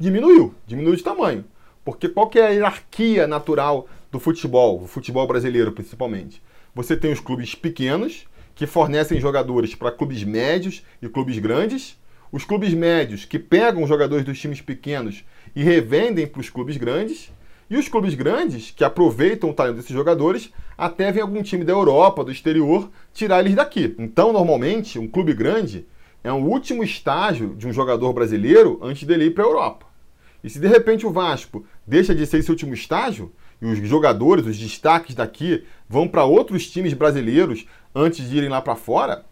diminuiu, 0.00 0.54
diminuiu 0.66 0.96
de 0.96 1.02
tamanho. 1.02 1.44
Porque 1.84 2.08
qual 2.08 2.30
que 2.30 2.38
é 2.38 2.46
a 2.46 2.48
hierarquia 2.48 3.26
natural 3.26 3.86
do 4.10 4.18
futebol, 4.18 4.82
o 4.82 4.86
futebol 4.86 5.26
brasileiro 5.26 5.72
principalmente? 5.72 6.42
Você 6.74 6.96
tem 6.96 7.12
os 7.12 7.20
clubes 7.20 7.54
pequenos, 7.54 8.26
que 8.54 8.66
fornecem 8.66 9.20
jogadores 9.20 9.74
para 9.74 9.92
clubes 9.92 10.24
médios 10.24 10.82
e 11.02 11.08
clubes 11.08 11.38
grandes, 11.38 11.98
os 12.32 12.44
clubes 12.44 12.74
médios 12.74 13.24
que 13.24 13.38
pegam 13.38 13.86
jogadores 13.86 14.24
dos 14.24 14.40
times 14.40 14.60
pequenos 14.62 15.22
e 15.54 15.62
revendem 15.62 16.26
para 16.26 16.40
os 16.40 16.48
clubes 16.50 16.76
grandes, 16.76 17.32
e 17.68 17.76
os 17.76 17.88
clubes 17.88 18.14
grandes 18.14 18.70
que 18.70 18.84
aproveitam 18.84 19.50
o 19.50 19.54
talento 19.54 19.76
desses 19.76 19.90
jogadores 19.90 20.52
até 20.76 21.10
vem 21.10 21.22
algum 21.22 21.42
time 21.42 21.64
da 21.64 21.72
Europa, 21.72 22.22
do 22.22 22.30
exterior, 22.30 22.90
tirar 23.12 23.40
eles 23.40 23.54
daqui. 23.54 23.94
Então, 23.98 24.32
normalmente, 24.32 24.98
um 24.98 25.08
clube 25.08 25.32
grande 25.32 25.86
é 26.22 26.32
o 26.32 26.36
último 26.36 26.82
estágio 26.84 27.54
de 27.56 27.66
um 27.66 27.72
jogador 27.72 28.12
brasileiro 28.12 28.78
antes 28.82 29.04
dele 29.04 29.26
ir 29.26 29.34
para 29.34 29.44
a 29.44 29.46
Europa. 29.46 29.86
E 30.42 30.50
se 30.50 30.58
de 30.58 30.66
repente 30.66 31.06
o 31.06 31.10
Vasco 31.10 31.64
deixa 31.86 32.14
de 32.14 32.26
ser 32.26 32.38
esse 32.38 32.50
último 32.50 32.74
estágio, 32.74 33.32
e 33.62 33.66
os 33.66 33.78
jogadores, 33.88 34.46
os 34.46 34.58
destaques 34.58 35.14
daqui, 35.14 35.64
vão 35.88 36.06
para 36.06 36.24
outros 36.24 36.70
times 36.70 36.92
brasileiros 36.92 37.66
antes 37.94 38.28
de 38.28 38.36
irem 38.36 38.50
lá 38.50 38.60
para 38.60 38.74
fora, 38.74 39.24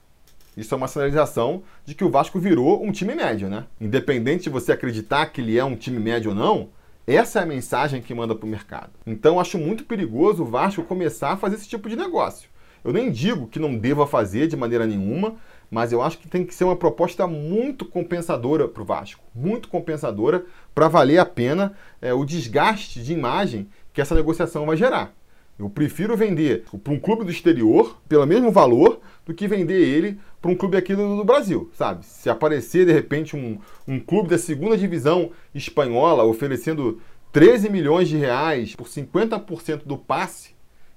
isso 0.56 0.74
é 0.74 0.76
uma 0.76 0.88
sinalização 0.88 1.62
de 1.84 1.94
que 1.94 2.04
o 2.04 2.10
Vasco 2.10 2.38
virou 2.38 2.84
um 2.84 2.92
time 2.92 3.14
médio, 3.14 3.48
né? 3.48 3.64
Independente 3.80 4.44
de 4.44 4.50
você 4.50 4.72
acreditar 4.72 5.26
que 5.26 5.40
ele 5.40 5.58
é 5.58 5.64
um 5.64 5.76
time 5.76 5.98
médio 5.98 6.30
ou 6.30 6.36
não, 6.36 6.68
essa 7.06 7.40
é 7.40 7.42
a 7.42 7.46
mensagem 7.46 8.02
que 8.02 8.14
manda 8.14 8.34
para 8.34 8.46
o 8.46 8.48
mercado. 8.48 8.90
Então, 9.06 9.40
acho 9.40 9.58
muito 9.58 9.84
perigoso 9.84 10.42
o 10.42 10.46
Vasco 10.46 10.82
começar 10.84 11.32
a 11.32 11.36
fazer 11.36 11.56
esse 11.56 11.68
tipo 11.68 11.88
de 11.88 11.96
negócio. 11.96 12.48
Eu 12.84 12.92
nem 12.92 13.10
digo 13.10 13.46
que 13.46 13.58
não 13.58 13.76
deva 13.76 14.06
fazer 14.06 14.46
de 14.46 14.56
maneira 14.56 14.86
nenhuma, 14.86 15.36
mas 15.70 15.92
eu 15.92 16.02
acho 16.02 16.18
que 16.18 16.28
tem 16.28 16.44
que 16.44 16.54
ser 16.54 16.64
uma 16.64 16.76
proposta 16.76 17.26
muito 17.26 17.84
compensadora 17.84 18.68
para 18.68 18.82
o 18.82 18.84
Vasco, 18.84 19.24
muito 19.34 19.68
compensadora 19.68 20.44
para 20.74 20.88
valer 20.88 21.18
a 21.18 21.24
pena 21.24 21.72
é, 22.00 22.12
o 22.12 22.24
desgaste 22.24 23.02
de 23.02 23.12
imagem 23.12 23.68
que 23.92 24.00
essa 24.00 24.14
negociação 24.14 24.66
vai 24.66 24.76
gerar. 24.76 25.14
Eu 25.62 25.70
prefiro 25.70 26.16
vender 26.16 26.64
para 26.82 26.92
um 26.92 26.98
clube 26.98 27.24
do 27.24 27.30
exterior 27.30 27.96
pelo 28.08 28.26
mesmo 28.26 28.50
valor 28.50 29.00
do 29.24 29.32
que 29.32 29.46
vender 29.46 29.80
ele 29.80 30.18
para 30.40 30.50
um 30.50 30.56
clube 30.56 30.76
aqui 30.76 30.92
do, 30.96 31.16
do, 31.16 31.24
Brasil, 31.24 31.70
sabe? 31.72 32.04
Se 32.04 32.28
aparecer 32.28 32.84
de 32.84 32.92
repente 32.92 33.36
um, 33.36 33.60
um 33.86 34.00
clube 34.00 34.28
da 34.28 34.38
segunda 34.38 34.76
divisão 34.76 35.30
espanhola 35.54 36.24
oferecendo 36.24 37.00
13 37.30 37.70
milhões 37.70 38.08
de 38.08 38.16
reais 38.16 38.74
por 38.74 38.88
50% 38.88 39.84
do 39.84 39.96
passe, 39.96 40.50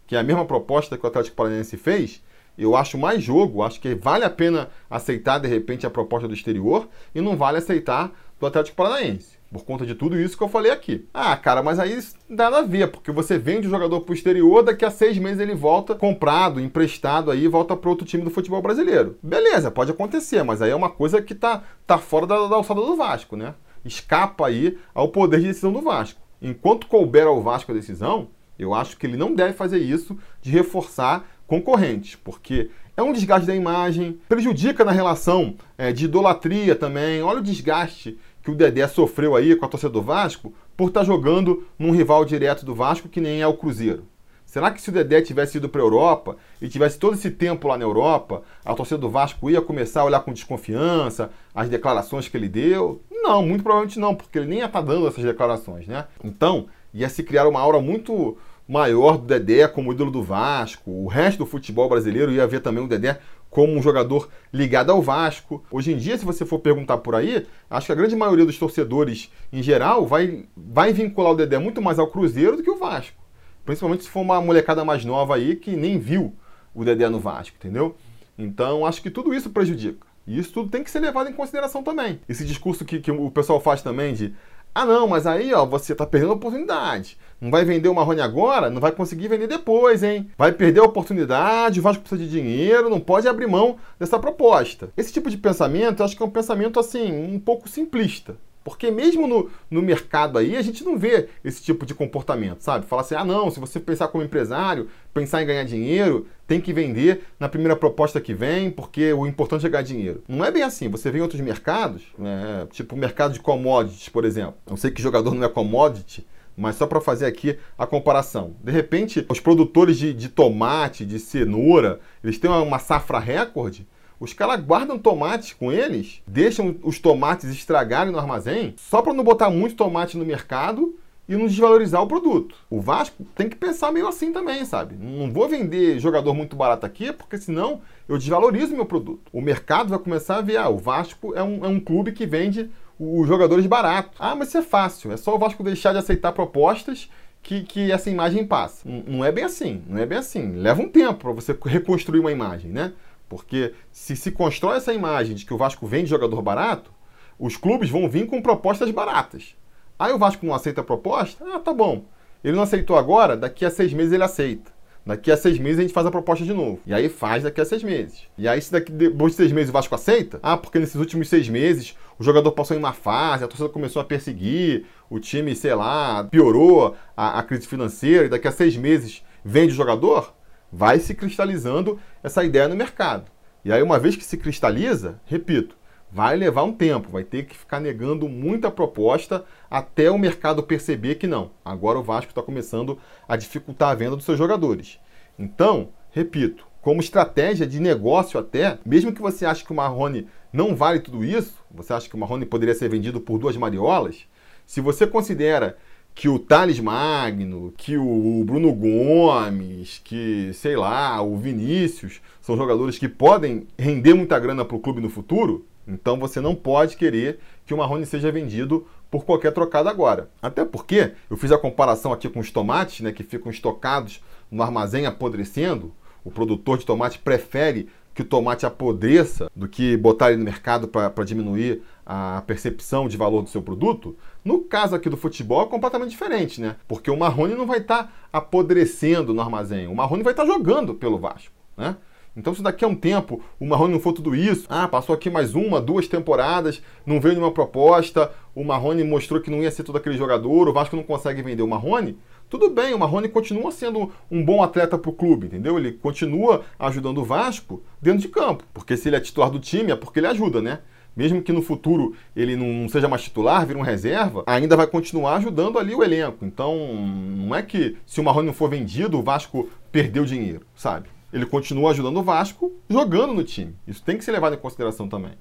que 0.08 0.16
é 0.16 0.20
a 0.20 0.24
mesma 0.24 0.46
proposta 0.46 0.98
que 0.98 1.06
o 1.06 1.08
Atlético 1.08 1.36
Paranaense 1.36 1.78
fez, 1.78 2.24
eu 2.58 2.76
acho 2.76 2.98
mais 2.98 3.22
jogo, 3.22 3.62
acho 3.62 3.80
que 3.80 3.94
vale 3.94 4.26
a 4.26 4.30
pena 4.32 4.70
aceitar 4.90 5.38
de 5.38 5.48
repente 5.48 5.86
a 5.86 5.92
proposta 5.92 6.28
do 6.28 6.34
exterior 6.34 6.90
e 7.14 7.22
não 7.22 7.38
vale 7.38 7.60
aceitar 7.60 8.12
do 8.40 8.48
Atlético 8.48 8.78
Paranaense. 8.78 9.35
Por 9.52 9.64
conta 9.64 9.86
de 9.86 9.96
tudo 9.96 10.20
isso 10.20 10.38
que 10.38 10.44
eu 10.44 10.50
falei 10.50 10.72
aqui. 10.72 11.08
Ah, 11.14 11.36
cara, 11.38 11.64
mas 11.64 11.80
aí 11.80 11.98
nada 12.28 12.58
a 12.58 12.62
ver, 12.62 12.92
porque 12.92 13.12
você 13.12 13.38
vende 13.38 13.68
o 13.68 13.70
jogador 13.70 14.02
pro 14.02 14.14
exterior, 14.14 14.64
daqui 14.64 14.84
a 14.84 14.92
seis 14.92 15.18
meses 15.18 15.40
ele 15.40 15.56
volta 15.56 15.96
comprado, 15.96 16.60
emprestado 16.60 17.32
aí, 17.32 17.48
volta 17.48 17.76
para 17.76 17.90
outro 17.90 18.06
time 18.06 18.24
do 18.24 18.32
futebol 18.32 18.62
brasileiro. 18.62 19.18
Beleza, 19.22 19.72
pode 19.72 19.92
acontecer, 19.92 20.44
mas 20.44 20.62
aí 20.62 20.72
é 20.72 20.76
uma 20.76 20.90
coisa 20.90 21.22
que 21.22 21.36
tá, 21.36 21.64
tá 21.86 21.98
fora 21.98 22.28
da, 22.28 22.48
da 22.48 22.56
alçada 22.56 22.82
do 22.82 22.96
Vasco, 22.96 23.36
né? 23.36 23.54
Escapa 23.86 24.48
aí 24.48 24.78
ao 24.94 25.10
poder 25.10 25.40
de 25.40 25.48
decisão 25.48 25.72
do 25.72 25.82
Vasco. 25.82 26.20
Enquanto 26.42 26.88
couber 26.88 27.28
ao 27.28 27.42
Vasco 27.42 27.72
a 27.72 27.76
decisão, 27.76 28.30
eu 28.58 28.74
acho 28.74 28.98
que 28.98 29.06
ele 29.06 29.18
não 29.18 29.34
deve 29.34 29.54
fazer 29.54 29.80
isso 29.80 30.18
de 30.42 30.52
reforçar 30.52 31.26
concorrentes, 31.48 32.16
porque 32.16 32.70
é 32.98 33.04
um 33.04 33.12
desgaste 33.12 33.46
da 33.46 33.56
imagem, 33.56 34.20
prejudica 34.28 34.86
na 34.86 34.92
relação 34.92 35.56
é, 35.78 35.92
de 35.92 36.06
idolatria 36.06 36.76
também. 36.76 37.22
Olha 37.22 37.40
o 37.40 37.44
desgaste 37.44 38.18
que 38.46 38.52
o 38.52 38.56
Dedé 38.56 38.88
sofreu 38.88 39.36
aí 39.36 39.56
com 39.56 39.66
a 39.66 39.68
torcida 39.68 39.92
do 39.92 40.04
Vasco 40.04 40.54
por 40.78 40.90
estar 40.90 41.00
tá 41.00 41.06
jogando 41.06 41.66
num 41.80 41.90
rival 41.90 42.24
direto 42.24 42.64
do 42.64 42.76
Vasco 42.76 43.10
que 43.10 43.20
nem 43.20 43.42
é 43.42 43.48
o 43.48 43.58
Cruzeiro. 43.58 44.06
Será 44.46 44.70
que 44.70 44.80
se 44.80 44.90
o 44.90 44.94
Dedé 44.94 45.20
tivesse 45.20 45.58
ido 45.58 45.68
para 45.68 45.82
a 45.82 45.84
Europa 45.84 46.38
e 46.62 46.70
tivesse 46.70 47.00
todo 47.00 47.16
esse 47.16 47.32
tempo 47.32 47.68
lá 47.68 47.76
na 47.76 47.84
Europa, 47.84 48.44
a 48.64 48.76
torcida 48.76 49.00
do 49.00 49.10
Vasco 49.10 49.50
ia 49.50 49.62
começar 49.62 50.02
a 50.02 50.06
olhar 50.06 50.20
com 50.20 50.32
desconfiança 50.32 51.32
as 51.56 51.68
declarações 51.68 52.28
que 52.28 52.38
ele 52.38 52.48
deu? 52.48 53.02
Não, 53.12 53.44
muito 53.44 53.64
provavelmente 53.64 54.00
não, 54.00 54.14
porque 54.14 54.38
ele 54.38 54.48
nem 54.48 54.60
ia 54.60 54.66
estar 54.66 54.82
tá 54.82 54.86
dando 54.86 55.08
essas 55.08 55.24
declarações, 55.24 55.88
né? 55.88 56.06
Então, 56.24 56.68
ia 56.94 57.10
se 57.10 57.24
criar 57.24 57.48
uma 57.48 57.60
aura 57.60 57.82
muito 57.82 58.38
maior 58.68 59.18
do 59.18 59.26
Dedé 59.26 59.68
como 59.68 59.92
ídolo 59.92 60.12
do 60.12 60.24
Vasco. 60.24 60.92
O 60.92 61.08
resto 61.08 61.40
do 61.40 61.46
futebol 61.46 61.90
brasileiro 61.90 62.32
ia 62.32 62.48
ver 62.48 62.62
também 62.62 62.84
o 62.84 62.88
Dedé 62.88 63.20
como 63.56 63.74
um 63.74 63.82
jogador 63.82 64.28
ligado 64.52 64.92
ao 64.92 65.02
Vasco. 65.02 65.64
Hoje 65.72 65.94
em 65.94 65.96
dia, 65.96 66.18
se 66.18 66.26
você 66.26 66.46
for 66.46 66.60
perguntar 66.60 66.98
por 66.98 67.16
aí, 67.16 67.48
acho 67.70 67.86
que 67.86 67.92
a 67.94 67.96
grande 67.96 68.14
maioria 68.14 68.46
dos 68.46 68.60
torcedores, 68.60 69.32
em 69.50 69.64
geral, 69.64 70.06
vai, 70.06 70.44
vai 70.58 70.92
vincular 70.92 71.32
o 71.32 71.36
Dedé 71.38 71.58
muito 71.58 71.82
mais 71.82 71.98
ao 71.98 72.08
Cruzeiro 72.08 72.58
do 72.58 72.64
que 72.64 72.70
o 72.70 72.78
Vasco. 72.78 73.16
Principalmente 73.64 74.04
se 74.04 74.10
for 74.10 74.20
uma 74.20 74.42
molecada 74.42 74.84
mais 74.84 75.06
nova 75.06 75.36
aí 75.36 75.56
que 75.56 75.74
nem 75.74 75.98
viu 75.98 76.36
o 76.74 76.84
Dedé 76.84 77.08
no 77.08 77.18
Vasco, 77.18 77.56
entendeu? 77.58 77.96
Então, 78.38 78.86
acho 78.86 79.02
que 79.02 79.10
tudo 79.10 79.34
isso 79.34 79.50
prejudica. 79.50 80.06
E 80.28 80.38
isso 80.38 80.52
tudo 80.52 80.70
tem 80.70 80.84
que 80.84 80.92
ser 80.92 81.00
levado 81.00 81.30
em 81.30 81.34
consideração 81.34 81.82
também. 81.82 82.20
Esse 82.28 82.44
discurso 82.44 82.84
que, 82.84 83.00
que 83.00 83.10
o 83.10 83.32
pessoal 83.32 83.62
faz 83.62 83.82
também 83.82 84.14
de 84.14 84.36
ah, 84.78 84.86
não, 84.86 85.08
mas 85.08 85.26
aí, 85.26 85.54
ó, 85.54 85.66
você 85.66 85.94
está 85.94 86.06
perdendo 86.06 86.34
a 86.34 86.36
oportunidade. 86.36 87.18
Não 87.40 87.50
vai 87.50 87.64
vender 87.64 87.88
o 87.88 87.96
Marrone 87.96 88.20
agora, 88.20 88.70
não 88.70 88.82
vai 88.82 88.92
conseguir 88.92 89.30
vender 89.30 89.48
depois, 89.48 90.04
hein? 90.04 90.30
Vai 90.38 90.52
perder 90.52 90.82
a 90.82 90.84
oportunidade, 90.84 91.80
o 91.80 91.82
Vasco 91.84 92.04
precisa 92.04 92.22
de 92.22 92.30
dinheiro, 92.30 92.90
não 92.90 93.00
pode 93.00 93.26
abrir 93.26 93.48
mão 93.48 93.78
dessa 93.98 94.20
proposta. 94.20 94.90
Esse 94.98 95.14
tipo 95.14 95.30
de 95.30 95.38
pensamento, 95.38 96.02
eu 96.02 96.06
acho 96.06 96.18
que 96.18 96.22
é 96.22 96.26
um 96.26 96.30
pensamento, 96.30 96.78
assim, 96.78 97.10
um 97.10 97.40
pouco 97.40 97.70
simplista. 97.70 98.36
Porque 98.66 98.90
mesmo 98.90 99.28
no, 99.28 99.48
no 99.70 99.80
mercado 99.80 100.40
aí, 100.40 100.58
a 100.58 100.62
gente 100.64 100.84
não 100.84 100.98
vê 100.98 101.30
esse 101.44 101.62
tipo 101.62 101.86
de 101.86 101.94
comportamento, 101.94 102.62
sabe? 102.62 102.88
Fala 102.88 103.04
assim, 103.04 103.14
ah 103.14 103.24
não, 103.24 103.52
se 103.52 103.60
você 103.60 103.80
pensar 103.80 104.08
como 104.08 104.24
empresário, 104.24 104.90
pensar 105.14 105.44
em 105.44 105.46
ganhar 105.46 105.64
dinheiro, 105.64 106.26
tem 106.48 106.60
que 106.60 106.74
vender 106.74 107.26
na 107.40 107.48
primeira 107.48 107.76
proposta 107.76 108.20
que 108.20 108.34
vem, 108.34 108.72
porque 108.72 109.14
o 109.14 109.28
importante 109.28 109.68
é 109.68 109.70
ganhar 109.70 109.84
dinheiro. 109.84 110.24
Não 110.28 110.44
é 110.44 110.50
bem 110.50 110.64
assim. 110.64 110.90
Você 110.90 111.12
vê 111.12 111.20
em 111.20 111.22
outros 111.22 111.40
mercados, 111.42 112.02
né? 112.18 112.68
tipo 112.72 112.96
o 112.96 112.98
mercado 112.98 113.34
de 113.34 113.40
commodities, 113.40 114.10
por 114.10 114.26
exemplo. 114.26 114.56
Eu 114.66 114.76
sei 114.78 114.90
que 114.90 115.00
jogador 115.00 115.36
não 115.36 115.44
é 115.44 115.48
commodity, 115.48 116.26
mas 116.58 116.76
só 116.76 116.88
para 116.88 117.00
fazer 117.00 117.28
aqui 117.28 117.60
a 117.78 117.86
comparação. 117.86 118.56
De 118.64 118.72
repente, 118.72 119.24
os 119.30 119.40
produtores 119.40 119.96
de, 119.96 120.12
de 120.12 120.28
tomate, 120.28 121.06
de 121.06 121.20
cenoura, 121.20 122.00
eles 122.24 122.40
têm 122.40 122.50
uma 122.50 122.80
safra 122.80 123.20
recorde, 123.20 123.88
os 124.20 124.34
caras 124.34 124.64
guardam 124.64 124.98
tomates 124.98 125.54
com 125.54 125.72
eles, 125.72 126.22
deixam 126.26 126.76
os 126.84 127.00
tomates 127.00 127.50
estragarem 127.50 128.12
no 128.12 128.20
armazém, 128.20 128.74
só 128.78 129.02
para 129.02 129.14
não 129.14 129.24
botar 129.24 129.50
muito 129.50 129.76
tomate 129.76 130.18
no 130.18 130.26
mercado 130.26 130.96
e 131.28 131.36
não 131.36 131.48
desvalorizar 131.48 132.02
o 132.02 132.08
produto. 132.08 132.56
O 132.70 132.80
Vasco 132.80 133.26
tem 133.36 133.50
que 133.50 133.56
pensar 133.56 133.92
meio 133.92 134.08
assim 134.08 134.32
também, 134.32 134.64
sabe? 134.64 134.96
Não 134.96 135.32
vou 135.32 135.50
vender 135.50 136.00
jogador 136.00 136.34
muito 136.34 136.56
barato 136.56 136.86
aqui, 136.86 137.12
porque 137.12 137.38
senão 137.38 137.82
eu 138.08 138.18
desvalorizo 138.18 138.76
meu 138.76 138.86
produto. 138.86 139.32
O 139.34 139.42
mercado 139.42 139.90
vai 139.90 140.00
começar 140.00 140.38
a 140.38 140.42
ver, 140.42 140.58
ah, 140.58 140.70
o 140.70 140.78
Vasco 140.78 141.34
é 141.36 141.42
um, 141.42 141.66
é 141.66 141.68
um 141.68 141.80
clube 141.80 142.12
que 142.12 142.26
vende 142.26 142.70
os 143.00 143.28
jogadores 143.28 143.66
baratos. 143.66 144.16
Ah, 144.20 144.36
mas 144.36 144.50
isso 144.50 144.60
é 144.60 144.62
fácil, 144.62 145.12
é 145.12 145.18
só 145.18 145.36
o 145.36 145.40
Vasco 145.40 145.64
deixar 145.64 145.92
de 145.92 146.00
aceitar 146.00 146.32
propostas 146.32 147.10
que, 147.42 147.62
que 147.64 147.92
essa 147.92 148.10
imagem 148.10 148.46
passa. 148.46 148.88
Não, 148.88 149.04
não 149.08 149.26
é 149.26 149.32
bem 149.32 149.44
assim, 149.44 149.84
não 149.88 150.00
é 150.00 150.06
bem 150.06 150.18
assim. 150.18 150.54
Leva 150.54 150.82
um 150.82 150.90
tempo 150.90 151.20
para 151.20 151.32
você 151.32 151.58
reconstruir 151.66 152.20
uma 152.20 152.32
imagem, 152.32 152.72
né? 152.72 152.94
Porque 153.28 153.74
se 153.92 154.16
se 154.16 154.32
constrói 154.32 154.78
essa 154.78 154.94
imagem 154.94 155.36
de 155.36 155.46
que 155.46 155.54
o 155.54 155.58
Vasco 155.58 155.88
vende 155.88 156.10
jogador 156.10 156.42
barato, 156.42 156.92
os 157.40 157.58
clubes 157.58 157.90
vão 157.90 158.10
vir 158.10 158.28
com 158.28 158.42
propostas 158.42 158.92
baratas. 158.92 159.56
Aí 159.98 160.14
o 160.14 160.18
Vasco 160.18 160.46
não 160.46 160.54
aceita 160.54 160.82
a 160.82 160.84
proposta? 160.84 161.44
Ah, 161.54 161.60
tá 161.60 161.74
bom. 161.74 162.06
Ele 162.44 162.56
não 162.56 162.64
aceitou 162.64 162.98
agora, 162.98 163.36
daqui 163.36 163.66
a 163.66 163.70
seis 163.70 163.92
meses 163.94 164.14
ele 164.14 164.24
aceita. 164.24 164.76
Daqui 165.06 165.32
a 165.32 165.38
seis 165.38 165.60
meses 165.60 165.78
a 165.78 165.82
gente 165.84 165.94
faz 165.94 166.08
a 166.08 166.12
proposta 166.12 166.44
de 166.44 166.54
novo. 166.54 166.80
E 166.86 166.94
aí 166.94 167.10
faz 167.10 167.44
daqui 167.44 167.62
a 167.62 167.66
seis 167.66 167.84
meses. 167.84 168.24
E 168.38 168.48
aí, 168.48 168.60
se 168.60 168.72
daqui 168.72 168.92
depois 168.92 169.34
de 169.34 169.38
seis 169.38 169.52
meses 169.52 169.70
o 169.70 169.74
Vasco 169.74 169.94
aceita, 169.94 170.40
ah, 170.42 170.58
porque 170.58 170.80
nesses 170.80 170.96
últimos 170.96 171.30
seis 171.30 171.48
meses 171.48 171.96
o 172.18 172.24
jogador 172.24 172.52
passou 172.54 172.76
em 172.76 172.80
uma 172.80 172.92
fase, 172.94 173.44
a 173.44 173.48
torcida 173.48 173.70
começou 173.70 174.02
a 174.02 174.06
perseguir, 174.06 174.86
o 175.08 175.20
time, 175.20 175.56
sei 175.56 175.76
lá, 175.76 176.24
piorou 176.24 176.96
a, 177.16 177.38
a 177.38 177.44
crise 177.44 177.68
financeira, 177.68 178.26
e 178.26 178.30
daqui 178.30 178.48
a 178.48 178.52
seis 178.52 178.76
meses 178.76 179.24
vende 179.44 179.74
o 179.74 179.76
jogador, 179.76 180.34
vai 180.76 181.00
se 181.00 181.16
cristalizando 181.16 181.98
essa 182.22 182.44
ideia 182.44 182.68
no 182.68 182.76
mercado. 182.76 183.32
E 183.64 183.72
aí, 183.72 183.82
uma 183.82 183.98
vez 183.98 184.16
que 184.16 184.26
se 184.26 184.38
cristaliza, 184.38 185.22
repito, 185.26 185.78
vai 186.12 186.36
levar 186.36 186.64
um 186.64 186.74
tempo, 186.74 187.10
vai 187.10 187.24
ter 187.24 187.46
que 187.46 187.56
ficar 187.56 187.80
negando 187.80 188.28
muita 188.28 188.70
proposta 188.70 189.46
até 189.72 190.12
o 190.12 190.20
mercado 190.20 190.62
perceber 190.62 191.16
que 191.16 191.28
não. 191.28 191.52
Agora 191.64 191.98
o 191.98 192.04
Vasco 192.04 192.32
está 192.32 192.44
começando 192.44 193.00
a 193.28 193.38
dificultar 193.38 193.90
a 193.90 193.96
venda 193.96 194.18
dos 194.18 194.26
seus 194.26 194.38
jogadores. 194.38 195.00
Então, 195.40 195.90
repito, 196.12 196.68
como 196.82 197.02
estratégia 197.02 197.66
de 197.66 197.80
negócio 197.80 198.38
até, 198.38 198.78
mesmo 198.86 199.14
que 199.14 199.22
você 199.22 199.46
ache 199.46 199.64
que 199.64 199.72
o 199.72 199.76
Marrone 199.76 200.28
não 200.52 200.76
vale 200.76 201.00
tudo 201.00 201.24
isso, 201.24 201.56
você 201.72 201.94
acha 201.94 202.10
que 202.10 202.16
o 202.16 202.18
Marrone 202.20 202.46
poderia 202.46 202.76
ser 202.76 202.90
vendido 202.90 203.20
por 203.22 203.40
duas 203.40 203.56
mariolas, 203.58 204.28
se 204.66 204.82
você 204.82 205.08
considera 205.08 205.78
que 206.16 206.30
o 206.30 206.40
Thales 206.40 206.80
Magno, 206.80 207.74
que 207.76 207.98
o 207.98 208.42
Bruno 208.46 208.74
Gomes, 208.74 210.00
que, 210.02 210.50
sei 210.54 210.78
lá, 210.78 211.22
o 211.22 211.36
Vinícius 211.36 212.22
são 212.42 212.56
jogadores 212.56 212.98
que 212.98 213.10
podem 213.10 213.68
render 213.78 214.14
muita 214.14 214.40
grana 214.40 214.64
para 214.64 214.78
o 214.78 214.80
clube 214.80 215.02
no 215.02 215.10
futuro, 215.10 215.66
então 215.86 216.18
você 216.18 216.40
não 216.40 216.56
pode 216.56 216.96
querer 216.96 217.40
que 217.66 217.74
o 217.74 217.78
Marrone 217.78 218.06
seja 218.06 218.32
vendido 218.32 218.88
por 219.12 219.26
qualquer 219.26 219.52
trocada 219.52 219.90
agora. 219.90 220.30
Até 220.42 220.64
porque 220.64 221.12
eu 221.30 221.36
fiz 221.36 221.52
a 221.52 221.58
comparação 221.58 222.14
aqui 222.14 222.30
com 222.30 222.40
os 222.40 222.50
tomates, 222.50 223.02
né, 223.02 223.12
que 223.12 223.24
ficam 223.24 223.52
estocados 223.52 224.24
no 224.50 224.64
armazém 224.64 225.06
apodrecendo. 225.06 225.94
O 226.24 226.32
produtor 226.32 226.78
de 226.78 226.86
tomate 226.86 227.20
prefere 227.20 227.90
que 228.14 228.22
o 228.22 228.26
tomate 228.26 228.66
apodreça 228.66 229.52
do 229.54 229.68
que 229.68 229.98
botar 229.98 230.30
ele 230.30 230.38
no 230.38 230.46
mercado 230.46 230.88
para 230.88 231.26
diminuir 231.26 231.84
a 232.06 232.44
percepção 232.46 233.08
de 233.08 233.18
valor 233.18 233.42
do 233.42 233.50
seu 233.50 233.62
produto. 233.62 234.16
No 234.44 234.62
caso 234.62 234.96
aqui 234.96 235.10
do 235.10 235.18
futebol 235.18 235.64
é 235.64 235.68
completamente 235.68 236.12
diferente, 236.12 236.62
né? 236.62 236.76
Porque 236.88 237.10
o 237.10 237.18
Marrone 237.18 237.56
não 237.56 237.66
vai 237.66 237.80
estar 237.80 238.04
tá 238.04 238.10
apodrecendo 238.32 239.34
no 239.34 239.42
armazém, 239.42 239.88
o 239.88 239.96
Marrone 239.96 240.24
vai 240.24 240.34
estar 240.34 240.46
tá 240.46 240.52
jogando 240.52 240.94
pelo 240.94 241.18
Vasco, 241.18 241.54
né? 241.76 241.98
Então, 242.38 242.54
se 242.54 242.62
daqui 242.62 242.84
a 242.84 242.88
um 242.88 242.96
tempo 242.96 243.42
o 243.58 243.66
Marrone 243.66 243.94
não 243.94 244.00
for 244.00 244.12
tudo 244.12 244.36
isso, 244.36 244.66
ah, 244.70 244.90
passou 244.90 245.16
aqui 245.16 245.30
mais 245.30 245.56
uma, 245.56 245.80
duas 245.80 246.06
temporadas, 246.06 246.82
não 247.06 247.20
veio 247.20 247.36
nenhuma 247.36 247.54
proposta, 247.54 248.30
o 248.54 248.62
Marrone 248.62 249.06
mostrou 249.06 249.40
que 249.40 249.50
não 249.50 249.64
ia 249.64 249.72
ser 249.72 249.84
todo 249.84 249.98
aquele 249.98 250.18
jogador, 250.18 250.68
o 250.68 250.74
Vasco 250.74 250.98
não 250.98 251.04
consegue 251.04 251.42
vender 251.42 251.64
o 251.64 251.68
Marrone, 251.68 252.18
tudo 252.50 252.70
bem, 252.70 252.94
o 252.94 253.00
Marrone 253.00 253.30
continua 253.30 253.72
sendo 253.72 254.12
um 254.30 254.44
bom 254.44 254.62
atleta 254.62 254.98
para 254.98 255.10
o 255.10 255.14
clube, 255.14 255.48
entendeu? 255.48 255.78
Ele 255.78 255.94
continua 255.94 256.64
ajudando 256.78 257.20
o 257.20 257.24
Vasco 257.24 257.82
dentro 258.02 258.20
de 258.20 258.28
campo, 258.28 258.66
porque 258.74 258.98
se 258.98 259.08
ele 259.08 259.16
é 259.16 259.22
titular 259.22 259.50
do 259.50 259.60
time 259.60 259.92
é 259.92 259.96
porque 259.96 260.20
ele 260.20 260.28
ajuda, 260.28 260.62
né? 260.62 260.80
Mesmo 261.16 261.42
que 261.42 261.54
no 261.54 261.62
futuro 261.62 262.14
ele 262.36 262.56
não 262.56 262.90
seja 262.90 263.08
mais 263.08 263.24
titular, 263.24 263.66
vira 263.66 263.80
um 263.80 263.84
reserva, 263.84 264.44
ainda 264.46 264.76
vai 264.76 264.88
continuar 264.88 265.36
ajudando 265.36 265.80
ali 265.80 265.96
o 265.96 266.04
elenco. 266.04 266.46
Então, 266.46 266.76
não 266.96 267.56
é 267.56 267.62
que 267.62 267.98
se 268.06 268.20
o 268.20 268.24
Marrone 268.24 268.48
não 268.48 268.54
for 268.54 268.70
vendido, 268.70 269.18
o 269.18 269.24
Vasco 269.24 269.70
perdeu 269.92 270.26
dinheiro, 270.26 270.62
sabe? 270.76 271.16
ele 271.36 271.46
continua 271.46 271.92
ajudando 271.92 272.16
o 272.16 272.24
Vasco 272.24 272.72
jogando 272.90 273.34
no 273.34 273.44
time. 273.44 273.76
Isso 273.86 274.02
tem 274.02 274.18
que 274.18 274.24
ser 274.24 274.32
levado 274.32 274.56
em 274.56 274.58
consideração 274.58 275.10
também. 275.10 275.34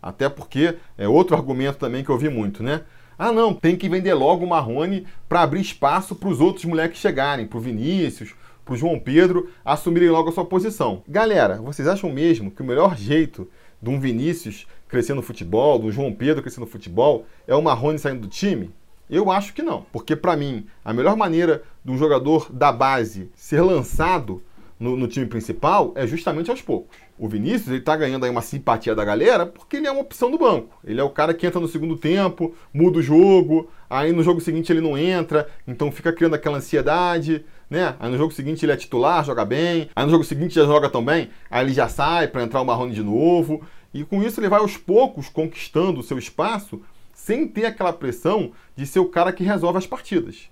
Até 0.00 0.28
porque 0.28 0.76
é 0.98 1.08
outro 1.08 1.34
argumento 1.34 1.78
também 1.78 2.04
que 2.04 2.10
eu 2.10 2.18
vi 2.18 2.28
muito, 2.28 2.62
né? 2.62 2.82
Ah, 3.18 3.32
não, 3.32 3.54
tem 3.54 3.74
que 3.74 3.88
vender 3.88 4.12
logo 4.12 4.44
o 4.44 4.48
Marrone 4.48 5.06
para 5.26 5.40
abrir 5.40 5.62
espaço 5.62 6.14
para 6.14 6.28
os 6.28 6.38
outros 6.38 6.66
moleques 6.66 7.00
chegarem, 7.00 7.46
para 7.46 7.56
o 7.56 7.62
Vinícius, 7.62 8.34
para 8.62 8.74
o 8.74 8.76
João 8.76 8.98
Pedro 8.98 9.50
assumirem 9.64 10.10
logo 10.10 10.28
a 10.28 10.32
sua 10.32 10.44
posição. 10.44 11.02
Galera, 11.08 11.56
vocês 11.62 11.88
acham 11.88 12.12
mesmo 12.12 12.50
que 12.50 12.60
o 12.60 12.66
melhor 12.66 12.94
jeito 12.94 13.48
de 13.80 13.90
um 13.90 14.00
Vinícius 14.00 14.66
crescer 14.88 15.14
no 15.14 15.22
futebol, 15.22 15.78
do 15.78 15.92
João 15.92 16.12
Pedro 16.12 16.42
crescer 16.42 16.60
no 16.60 16.66
futebol, 16.66 17.26
é 17.46 17.54
o 17.54 17.62
Marrone 17.62 17.98
saindo 17.98 18.22
do 18.22 18.28
time? 18.28 18.70
Eu 19.10 19.30
acho 19.30 19.54
que 19.54 19.62
não, 19.62 19.86
porque 19.90 20.14
para 20.14 20.36
mim 20.36 20.66
a 20.84 20.92
melhor 20.92 21.16
maneira 21.16 21.62
de 21.84 21.90
um 21.90 21.96
jogador 21.96 22.52
da 22.52 22.70
base 22.70 23.30
ser 23.34 23.62
lançado 23.62 24.42
no, 24.78 24.96
no, 24.96 25.08
time 25.08 25.26
principal 25.26 25.92
é 25.94 26.06
justamente 26.06 26.50
aos 26.50 26.60
poucos. 26.60 26.96
O 27.18 27.28
Vinícius 27.28 27.68
ele 27.68 27.80
tá 27.80 27.96
ganhando 27.96 28.24
aí 28.24 28.30
uma 28.30 28.40
simpatia 28.40 28.94
da 28.94 29.04
galera 29.04 29.44
porque 29.44 29.76
ele 29.76 29.88
é 29.88 29.90
uma 29.90 30.02
opção 30.02 30.30
do 30.30 30.38
banco. 30.38 30.78
Ele 30.84 31.00
é 31.00 31.02
o 31.02 31.10
cara 31.10 31.34
que 31.34 31.46
entra 31.46 31.60
no 31.60 31.66
segundo 31.66 31.96
tempo, 31.96 32.54
muda 32.72 32.98
o 32.98 33.02
jogo, 33.02 33.68
aí 33.90 34.12
no 34.12 34.22
jogo 34.22 34.40
seguinte 34.40 34.70
ele 34.70 34.80
não 34.80 34.96
entra, 34.96 35.48
então 35.66 35.90
fica 35.90 36.12
criando 36.12 36.34
aquela 36.34 36.58
ansiedade, 36.58 37.44
né? 37.68 37.96
Aí 37.98 38.10
no 38.10 38.16
jogo 38.16 38.32
seguinte 38.32 38.64
ele 38.64 38.72
é 38.72 38.76
titular, 38.76 39.24
joga 39.24 39.44
bem, 39.44 39.90
aí 39.96 40.04
no 40.04 40.10
jogo 40.10 40.22
seguinte 40.22 40.54
já 40.54 40.64
joga 40.64 40.88
tão 40.88 41.04
bem, 41.04 41.28
aí 41.50 41.64
ele 41.64 41.74
já 41.74 41.88
sai 41.88 42.28
para 42.28 42.42
entrar 42.42 42.60
o 42.60 42.64
Marrone 42.64 42.94
de 42.94 43.02
novo. 43.02 43.62
E 43.92 44.04
com 44.04 44.22
isso 44.22 44.38
ele 44.38 44.48
vai 44.48 44.60
aos 44.60 44.76
poucos 44.76 45.28
conquistando 45.28 46.00
o 46.00 46.02
seu 46.02 46.18
espaço 46.18 46.80
sem 47.12 47.48
ter 47.48 47.66
aquela 47.66 47.92
pressão 47.92 48.52
de 48.76 48.86
ser 48.86 49.00
o 49.00 49.06
cara 49.06 49.32
que 49.32 49.42
resolve 49.42 49.78
as 49.78 49.86
partidas. 49.86 50.48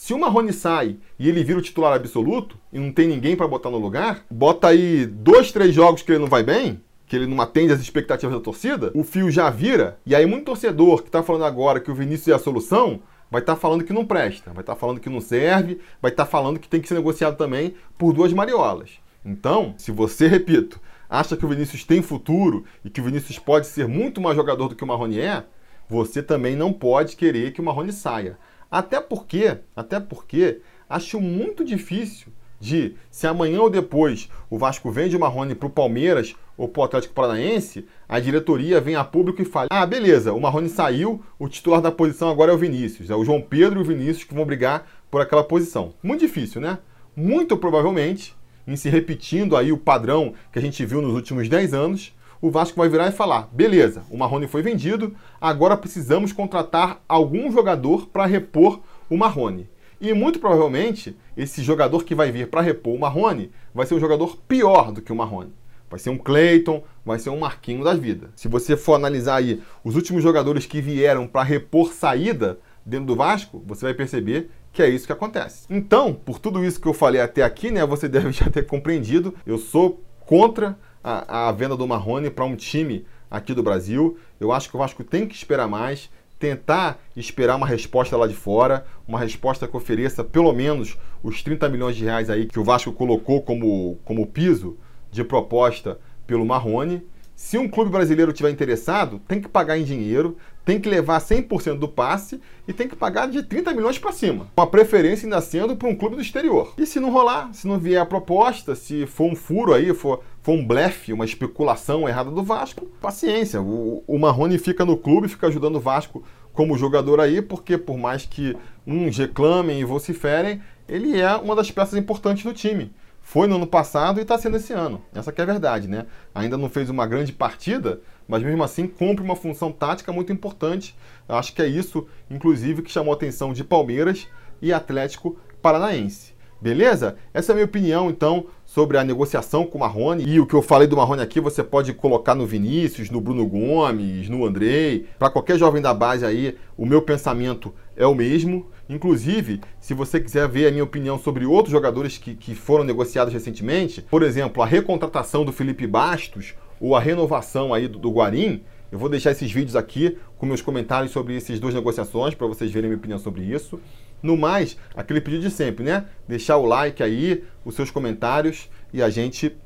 Se 0.00 0.14
o 0.14 0.18
Marrone 0.18 0.52
sai 0.52 0.96
e 1.18 1.28
ele 1.28 1.42
vira 1.42 1.58
o 1.58 1.62
titular 1.62 1.92
absoluto 1.92 2.56
e 2.72 2.78
não 2.78 2.92
tem 2.92 3.08
ninguém 3.08 3.34
para 3.34 3.48
botar 3.48 3.68
no 3.68 3.78
lugar, 3.78 4.24
bota 4.30 4.68
aí 4.68 5.04
dois, 5.04 5.50
três 5.50 5.74
jogos 5.74 6.02
que 6.02 6.12
ele 6.12 6.20
não 6.20 6.28
vai 6.28 6.44
bem, 6.44 6.80
que 7.04 7.16
ele 7.16 7.26
não 7.26 7.40
atende 7.40 7.72
às 7.72 7.80
expectativas 7.80 8.36
da 8.36 8.40
torcida, 8.40 8.92
o 8.94 9.02
fio 9.02 9.28
já 9.28 9.50
vira, 9.50 9.98
e 10.06 10.14
aí 10.14 10.24
muito 10.24 10.44
torcedor 10.44 11.02
que 11.02 11.08
está 11.08 11.20
falando 11.20 11.44
agora 11.44 11.80
que 11.80 11.90
o 11.90 11.94
Vinícius 11.96 12.28
é 12.28 12.34
a 12.34 12.38
solução, 12.38 13.00
vai 13.28 13.40
estar 13.40 13.56
tá 13.56 13.60
falando 13.60 13.82
que 13.82 13.92
não 13.92 14.06
presta, 14.06 14.52
vai 14.52 14.62
estar 14.62 14.74
tá 14.74 14.78
falando 14.78 15.00
que 15.00 15.10
não 15.10 15.20
serve, 15.20 15.80
vai 16.00 16.12
estar 16.12 16.26
tá 16.26 16.30
falando 16.30 16.60
que 16.60 16.68
tem 16.68 16.80
que 16.80 16.86
ser 16.86 16.94
negociado 16.94 17.36
também 17.36 17.74
por 17.98 18.12
duas 18.12 18.32
mariolas. 18.32 19.00
Então, 19.24 19.74
se 19.76 19.90
você, 19.90 20.28
repito, 20.30 20.80
acha 21.10 21.36
que 21.36 21.44
o 21.44 21.48
Vinícius 21.48 21.82
tem 21.82 22.02
futuro 22.02 22.64
e 22.84 22.88
que 22.88 23.00
o 23.00 23.04
Vinícius 23.04 23.40
pode 23.40 23.66
ser 23.66 23.88
muito 23.88 24.20
mais 24.20 24.36
jogador 24.36 24.68
do 24.68 24.76
que 24.76 24.84
o 24.84 24.86
Marrone 24.86 25.18
é, 25.18 25.42
você 25.88 26.22
também 26.22 26.54
não 26.54 26.72
pode 26.72 27.16
querer 27.16 27.52
que 27.52 27.60
o 27.60 27.64
Marrone 27.64 27.92
saia. 27.92 28.38
Até 28.70 29.00
porque, 29.00 29.58
até 29.74 29.98
porque 29.98 30.60
acho 30.88 31.20
muito 31.20 31.64
difícil 31.64 32.32
de, 32.60 32.96
se 33.10 33.26
amanhã 33.26 33.60
ou 33.60 33.70
depois 33.70 34.28
o 34.50 34.58
Vasco 34.58 34.90
vende 34.90 35.16
o 35.16 35.20
Marrone 35.20 35.54
para 35.54 35.68
o 35.68 35.70
Palmeiras 35.70 36.34
ou 36.56 36.68
para 36.68 36.80
o 36.80 36.84
Atlético 36.84 37.14
Paranaense, 37.14 37.86
a 38.08 38.18
diretoria 38.18 38.80
vem 38.80 38.96
a 38.96 39.04
público 39.04 39.40
e 39.40 39.44
fala: 39.44 39.68
ah, 39.70 39.86
beleza, 39.86 40.32
o 40.32 40.40
Marrone 40.40 40.68
saiu, 40.68 41.22
o 41.38 41.48
titular 41.48 41.80
da 41.80 41.92
posição 41.92 42.28
agora 42.28 42.50
é 42.50 42.54
o 42.54 42.58
Vinícius. 42.58 43.10
É 43.10 43.14
o 43.14 43.24
João 43.24 43.40
Pedro 43.40 43.78
e 43.78 43.82
o 43.82 43.86
Vinícius 43.86 44.24
que 44.24 44.34
vão 44.34 44.44
brigar 44.44 44.86
por 45.10 45.20
aquela 45.20 45.44
posição. 45.44 45.94
Muito 46.02 46.20
difícil, 46.20 46.60
né? 46.60 46.78
Muito 47.16 47.56
provavelmente, 47.56 48.36
em 48.66 48.76
se 48.76 48.88
repetindo 48.88 49.56
aí 49.56 49.72
o 49.72 49.78
padrão 49.78 50.34
que 50.52 50.58
a 50.58 50.62
gente 50.62 50.84
viu 50.84 51.00
nos 51.00 51.14
últimos 51.14 51.48
10 51.48 51.74
anos, 51.74 52.12
o 52.40 52.50
Vasco 52.50 52.76
vai 52.76 52.88
virar 52.88 53.08
e 53.08 53.12
falar: 53.12 53.48
beleza, 53.52 54.04
o 54.10 54.16
Marrone 54.16 54.46
foi 54.46 54.62
vendido, 54.62 55.14
agora 55.40 55.76
precisamos 55.76 56.32
contratar 56.32 57.02
algum 57.08 57.50
jogador 57.50 58.06
para 58.06 58.26
repor 58.26 58.80
o 59.08 59.16
Marrone. 59.16 59.68
E 60.00 60.12
muito 60.12 60.38
provavelmente, 60.38 61.16
esse 61.36 61.62
jogador 61.62 62.04
que 62.04 62.14
vai 62.14 62.30
vir 62.30 62.48
para 62.48 62.60
repor 62.60 62.94
o 62.94 63.00
Marrone 63.00 63.50
vai 63.74 63.84
ser 63.84 63.94
um 63.94 64.00
jogador 64.00 64.36
pior 64.48 64.92
do 64.92 65.02
que 65.02 65.12
o 65.12 65.16
Marrone. 65.16 65.52
Vai 65.90 65.98
ser 65.98 66.10
um 66.10 66.18
Cleiton, 66.18 66.84
vai 67.04 67.18
ser 67.18 67.30
um 67.30 67.38
Marquinho 67.38 67.82
da 67.82 67.94
vida. 67.94 68.30
Se 68.36 68.46
você 68.46 68.76
for 68.76 68.94
analisar 68.94 69.36
aí 69.36 69.62
os 69.82 69.96
últimos 69.96 70.22
jogadores 70.22 70.66
que 70.66 70.80
vieram 70.80 71.26
para 71.26 71.42
repor 71.42 71.92
saída 71.92 72.58
dentro 72.84 73.06
do 73.06 73.16
Vasco, 73.16 73.62
você 73.66 73.86
vai 73.86 73.94
perceber 73.94 74.50
que 74.72 74.82
é 74.82 74.88
isso 74.88 75.06
que 75.06 75.12
acontece. 75.12 75.66
Então, 75.70 76.12
por 76.12 76.38
tudo 76.38 76.64
isso 76.64 76.80
que 76.80 76.86
eu 76.86 76.94
falei 76.94 77.20
até 77.20 77.42
aqui, 77.42 77.70
né, 77.70 77.84
você 77.84 78.06
deve 78.08 78.30
já 78.32 78.48
ter 78.50 78.66
compreendido, 78.66 79.34
eu 79.46 79.58
sou 79.58 80.04
contra 80.26 80.78
a, 81.02 81.48
a 81.48 81.52
venda 81.52 81.76
do 81.76 81.86
Marrone 81.86 82.30
para 82.30 82.44
um 82.44 82.56
time 82.56 83.04
aqui 83.30 83.54
do 83.54 83.62
Brasil. 83.62 84.18
Eu 84.40 84.52
acho 84.52 84.68
que 84.68 84.76
o 84.76 84.78
Vasco 84.78 85.04
tem 85.04 85.26
que 85.26 85.34
esperar 85.34 85.68
mais, 85.68 86.10
tentar 86.38 86.98
esperar 87.16 87.56
uma 87.56 87.66
resposta 87.66 88.16
lá 88.16 88.26
de 88.26 88.34
fora, 88.34 88.86
uma 89.06 89.18
resposta 89.18 89.66
que 89.66 89.76
ofereça 89.76 90.22
pelo 90.22 90.52
menos 90.52 90.96
os 91.22 91.42
30 91.42 91.68
milhões 91.68 91.96
de 91.96 92.04
reais 92.04 92.30
aí 92.30 92.46
que 92.46 92.60
o 92.60 92.64
Vasco 92.64 92.92
colocou 92.92 93.42
como, 93.42 93.98
como 94.04 94.26
piso 94.26 94.76
de 95.10 95.24
proposta 95.24 95.98
pelo 96.26 96.46
Marrone. 96.46 97.02
Se 97.34 97.56
um 97.56 97.68
clube 97.68 97.90
brasileiro 97.90 98.32
tiver 98.32 98.50
interessado, 98.50 99.20
tem 99.28 99.40
que 99.40 99.48
pagar 99.48 99.78
em 99.78 99.84
dinheiro, 99.84 100.36
tem 100.64 100.80
que 100.80 100.88
levar 100.88 101.20
100% 101.20 101.78
do 101.78 101.88
passe 101.88 102.40
e 102.66 102.72
tem 102.72 102.88
que 102.88 102.96
pagar 102.96 103.28
de 103.28 103.44
30 103.44 103.72
milhões 103.72 103.96
para 103.96 104.12
cima. 104.12 104.48
Uma 104.56 104.66
preferência 104.66 105.24
ainda 105.24 105.40
sendo 105.40 105.76
para 105.76 105.88
um 105.88 105.94
clube 105.94 106.16
do 106.16 106.20
exterior. 106.20 106.74
E 106.76 106.84
se 106.84 106.98
não 106.98 107.10
rolar, 107.10 107.54
se 107.54 107.66
não 107.66 107.78
vier 107.78 108.02
a 108.02 108.04
proposta, 108.04 108.74
se 108.74 109.06
for 109.06 109.32
um 109.32 109.36
furo 109.36 109.72
aí, 109.72 109.94
for, 109.94 110.22
for 110.48 110.54
um 110.54 110.66
blefe, 110.66 111.12
uma 111.12 111.26
especulação 111.26 112.08
errada 112.08 112.30
do 112.30 112.42
Vasco, 112.42 112.86
paciência. 113.02 113.60
O, 113.60 114.02
o 114.06 114.18
Marrone 114.18 114.56
fica 114.56 114.82
no 114.82 114.96
clube, 114.96 115.28
fica 115.28 115.46
ajudando 115.46 115.76
o 115.76 115.80
Vasco 115.80 116.24
como 116.54 116.78
jogador 116.78 117.20
aí, 117.20 117.42
porque 117.42 117.76
por 117.76 117.98
mais 117.98 118.24
que 118.24 118.56
uns 118.86 119.18
reclamem 119.18 119.78
e 119.78 119.84
vociferem, 119.84 120.62
ele 120.88 121.20
é 121.20 121.36
uma 121.36 121.54
das 121.54 121.70
peças 121.70 121.98
importantes 121.98 122.44
do 122.44 122.54
time. 122.54 122.90
Foi 123.20 123.46
no 123.46 123.56
ano 123.56 123.66
passado 123.66 124.20
e 124.20 124.22
está 124.22 124.38
sendo 124.38 124.56
esse 124.56 124.72
ano. 124.72 125.02
Essa 125.14 125.34
é 125.36 125.42
a 125.42 125.44
verdade, 125.44 125.86
né? 125.86 126.06
Ainda 126.34 126.56
não 126.56 126.70
fez 126.70 126.88
uma 126.88 127.06
grande 127.06 127.30
partida, 127.30 128.00
mas 128.26 128.42
mesmo 128.42 128.64
assim 128.64 128.86
cumpre 128.86 129.22
uma 129.22 129.36
função 129.36 129.70
tática 129.70 130.14
muito 130.14 130.32
importante. 130.32 130.96
Acho 131.28 131.52
que 131.52 131.60
é 131.60 131.66
isso, 131.66 132.06
inclusive, 132.30 132.80
que 132.80 132.90
chamou 132.90 133.12
a 133.12 133.16
atenção 133.16 133.52
de 133.52 133.62
Palmeiras 133.62 134.26
e 134.62 134.72
Atlético 134.72 135.38
Paranaense. 135.60 136.37
Beleza? 136.60 137.16
Essa 137.32 137.52
é 137.52 137.54
a 137.54 137.54
minha 137.54 137.64
opinião, 137.64 138.10
então, 138.10 138.46
sobre 138.64 138.98
a 138.98 139.04
negociação 139.04 139.64
com 139.64 139.78
o 139.78 139.80
Marrone. 139.80 140.24
E 140.26 140.40
o 140.40 140.46
que 140.46 140.54
eu 140.54 140.62
falei 140.62 140.88
do 140.88 140.96
Marrone 140.96 141.22
aqui, 141.22 141.40
você 141.40 141.62
pode 141.62 141.92
colocar 141.92 142.34
no 142.34 142.46
Vinícius, 142.46 143.10
no 143.10 143.20
Bruno 143.20 143.46
Gomes, 143.46 144.28
no 144.28 144.44
Andrei. 144.44 145.06
Para 145.18 145.30
qualquer 145.30 145.56
jovem 145.56 145.80
da 145.80 145.94
base 145.94 146.24
aí, 146.24 146.56
o 146.76 146.84
meu 146.84 147.00
pensamento 147.00 147.72
é 147.96 148.06
o 148.06 148.14
mesmo. 148.14 148.66
Inclusive, 148.88 149.60
se 149.78 149.94
você 149.94 150.20
quiser 150.20 150.48
ver 150.48 150.66
a 150.66 150.70
minha 150.72 150.82
opinião 150.82 151.16
sobre 151.16 151.46
outros 151.46 151.70
jogadores 151.70 152.18
que, 152.18 152.34
que 152.34 152.56
foram 152.56 152.82
negociados 152.82 153.32
recentemente, 153.32 154.02
por 154.02 154.24
exemplo, 154.24 154.60
a 154.60 154.66
recontratação 154.66 155.44
do 155.44 155.52
Felipe 155.52 155.86
Bastos 155.86 156.54
ou 156.80 156.96
a 156.96 157.00
renovação 157.00 157.72
aí 157.72 157.86
do, 157.86 157.98
do 157.98 158.10
Guarim, 158.10 158.62
eu 158.90 158.98
vou 158.98 159.10
deixar 159.10 159.32
esses 159.32 159.52
vídeos 159.52 159.76
aqui 159.76 160.16
com 160.38 160.46
meus 160.46 160.62
comentários 160.62 161.12
sobre 161.12 161.36
essas 161.36 161.60
duas 161.60 161.74
negociações 161.74 162.34
para 162.34 162.46
vocês 162.46 162.70
verem 162.70 162.88
minha 162.88 162.98
opinião 162.98 163.18
sobre 163.18 163.42
isso. 163.42 163.78
No 164.22 164.36
mais, 164.36 164.76
aquele 164.96 165.20
pedido 165.20 165.42
de 165.42 165.50
sempre, 165.50 165.84
né? 165.84 166.06
Deixar 166.26 166.56
o 166.56 166.66
like 166.66 167.02
aí, 167.02 167.44
os 167.64 167.74
seus 167.74 167.90
comentários 167.90 168.68
e 168.92 169.02
a 169.02 169.10
gente 169.10 169.56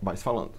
vai 0.00 0.16
se 0.16 0.22
falando. 0.22 0.52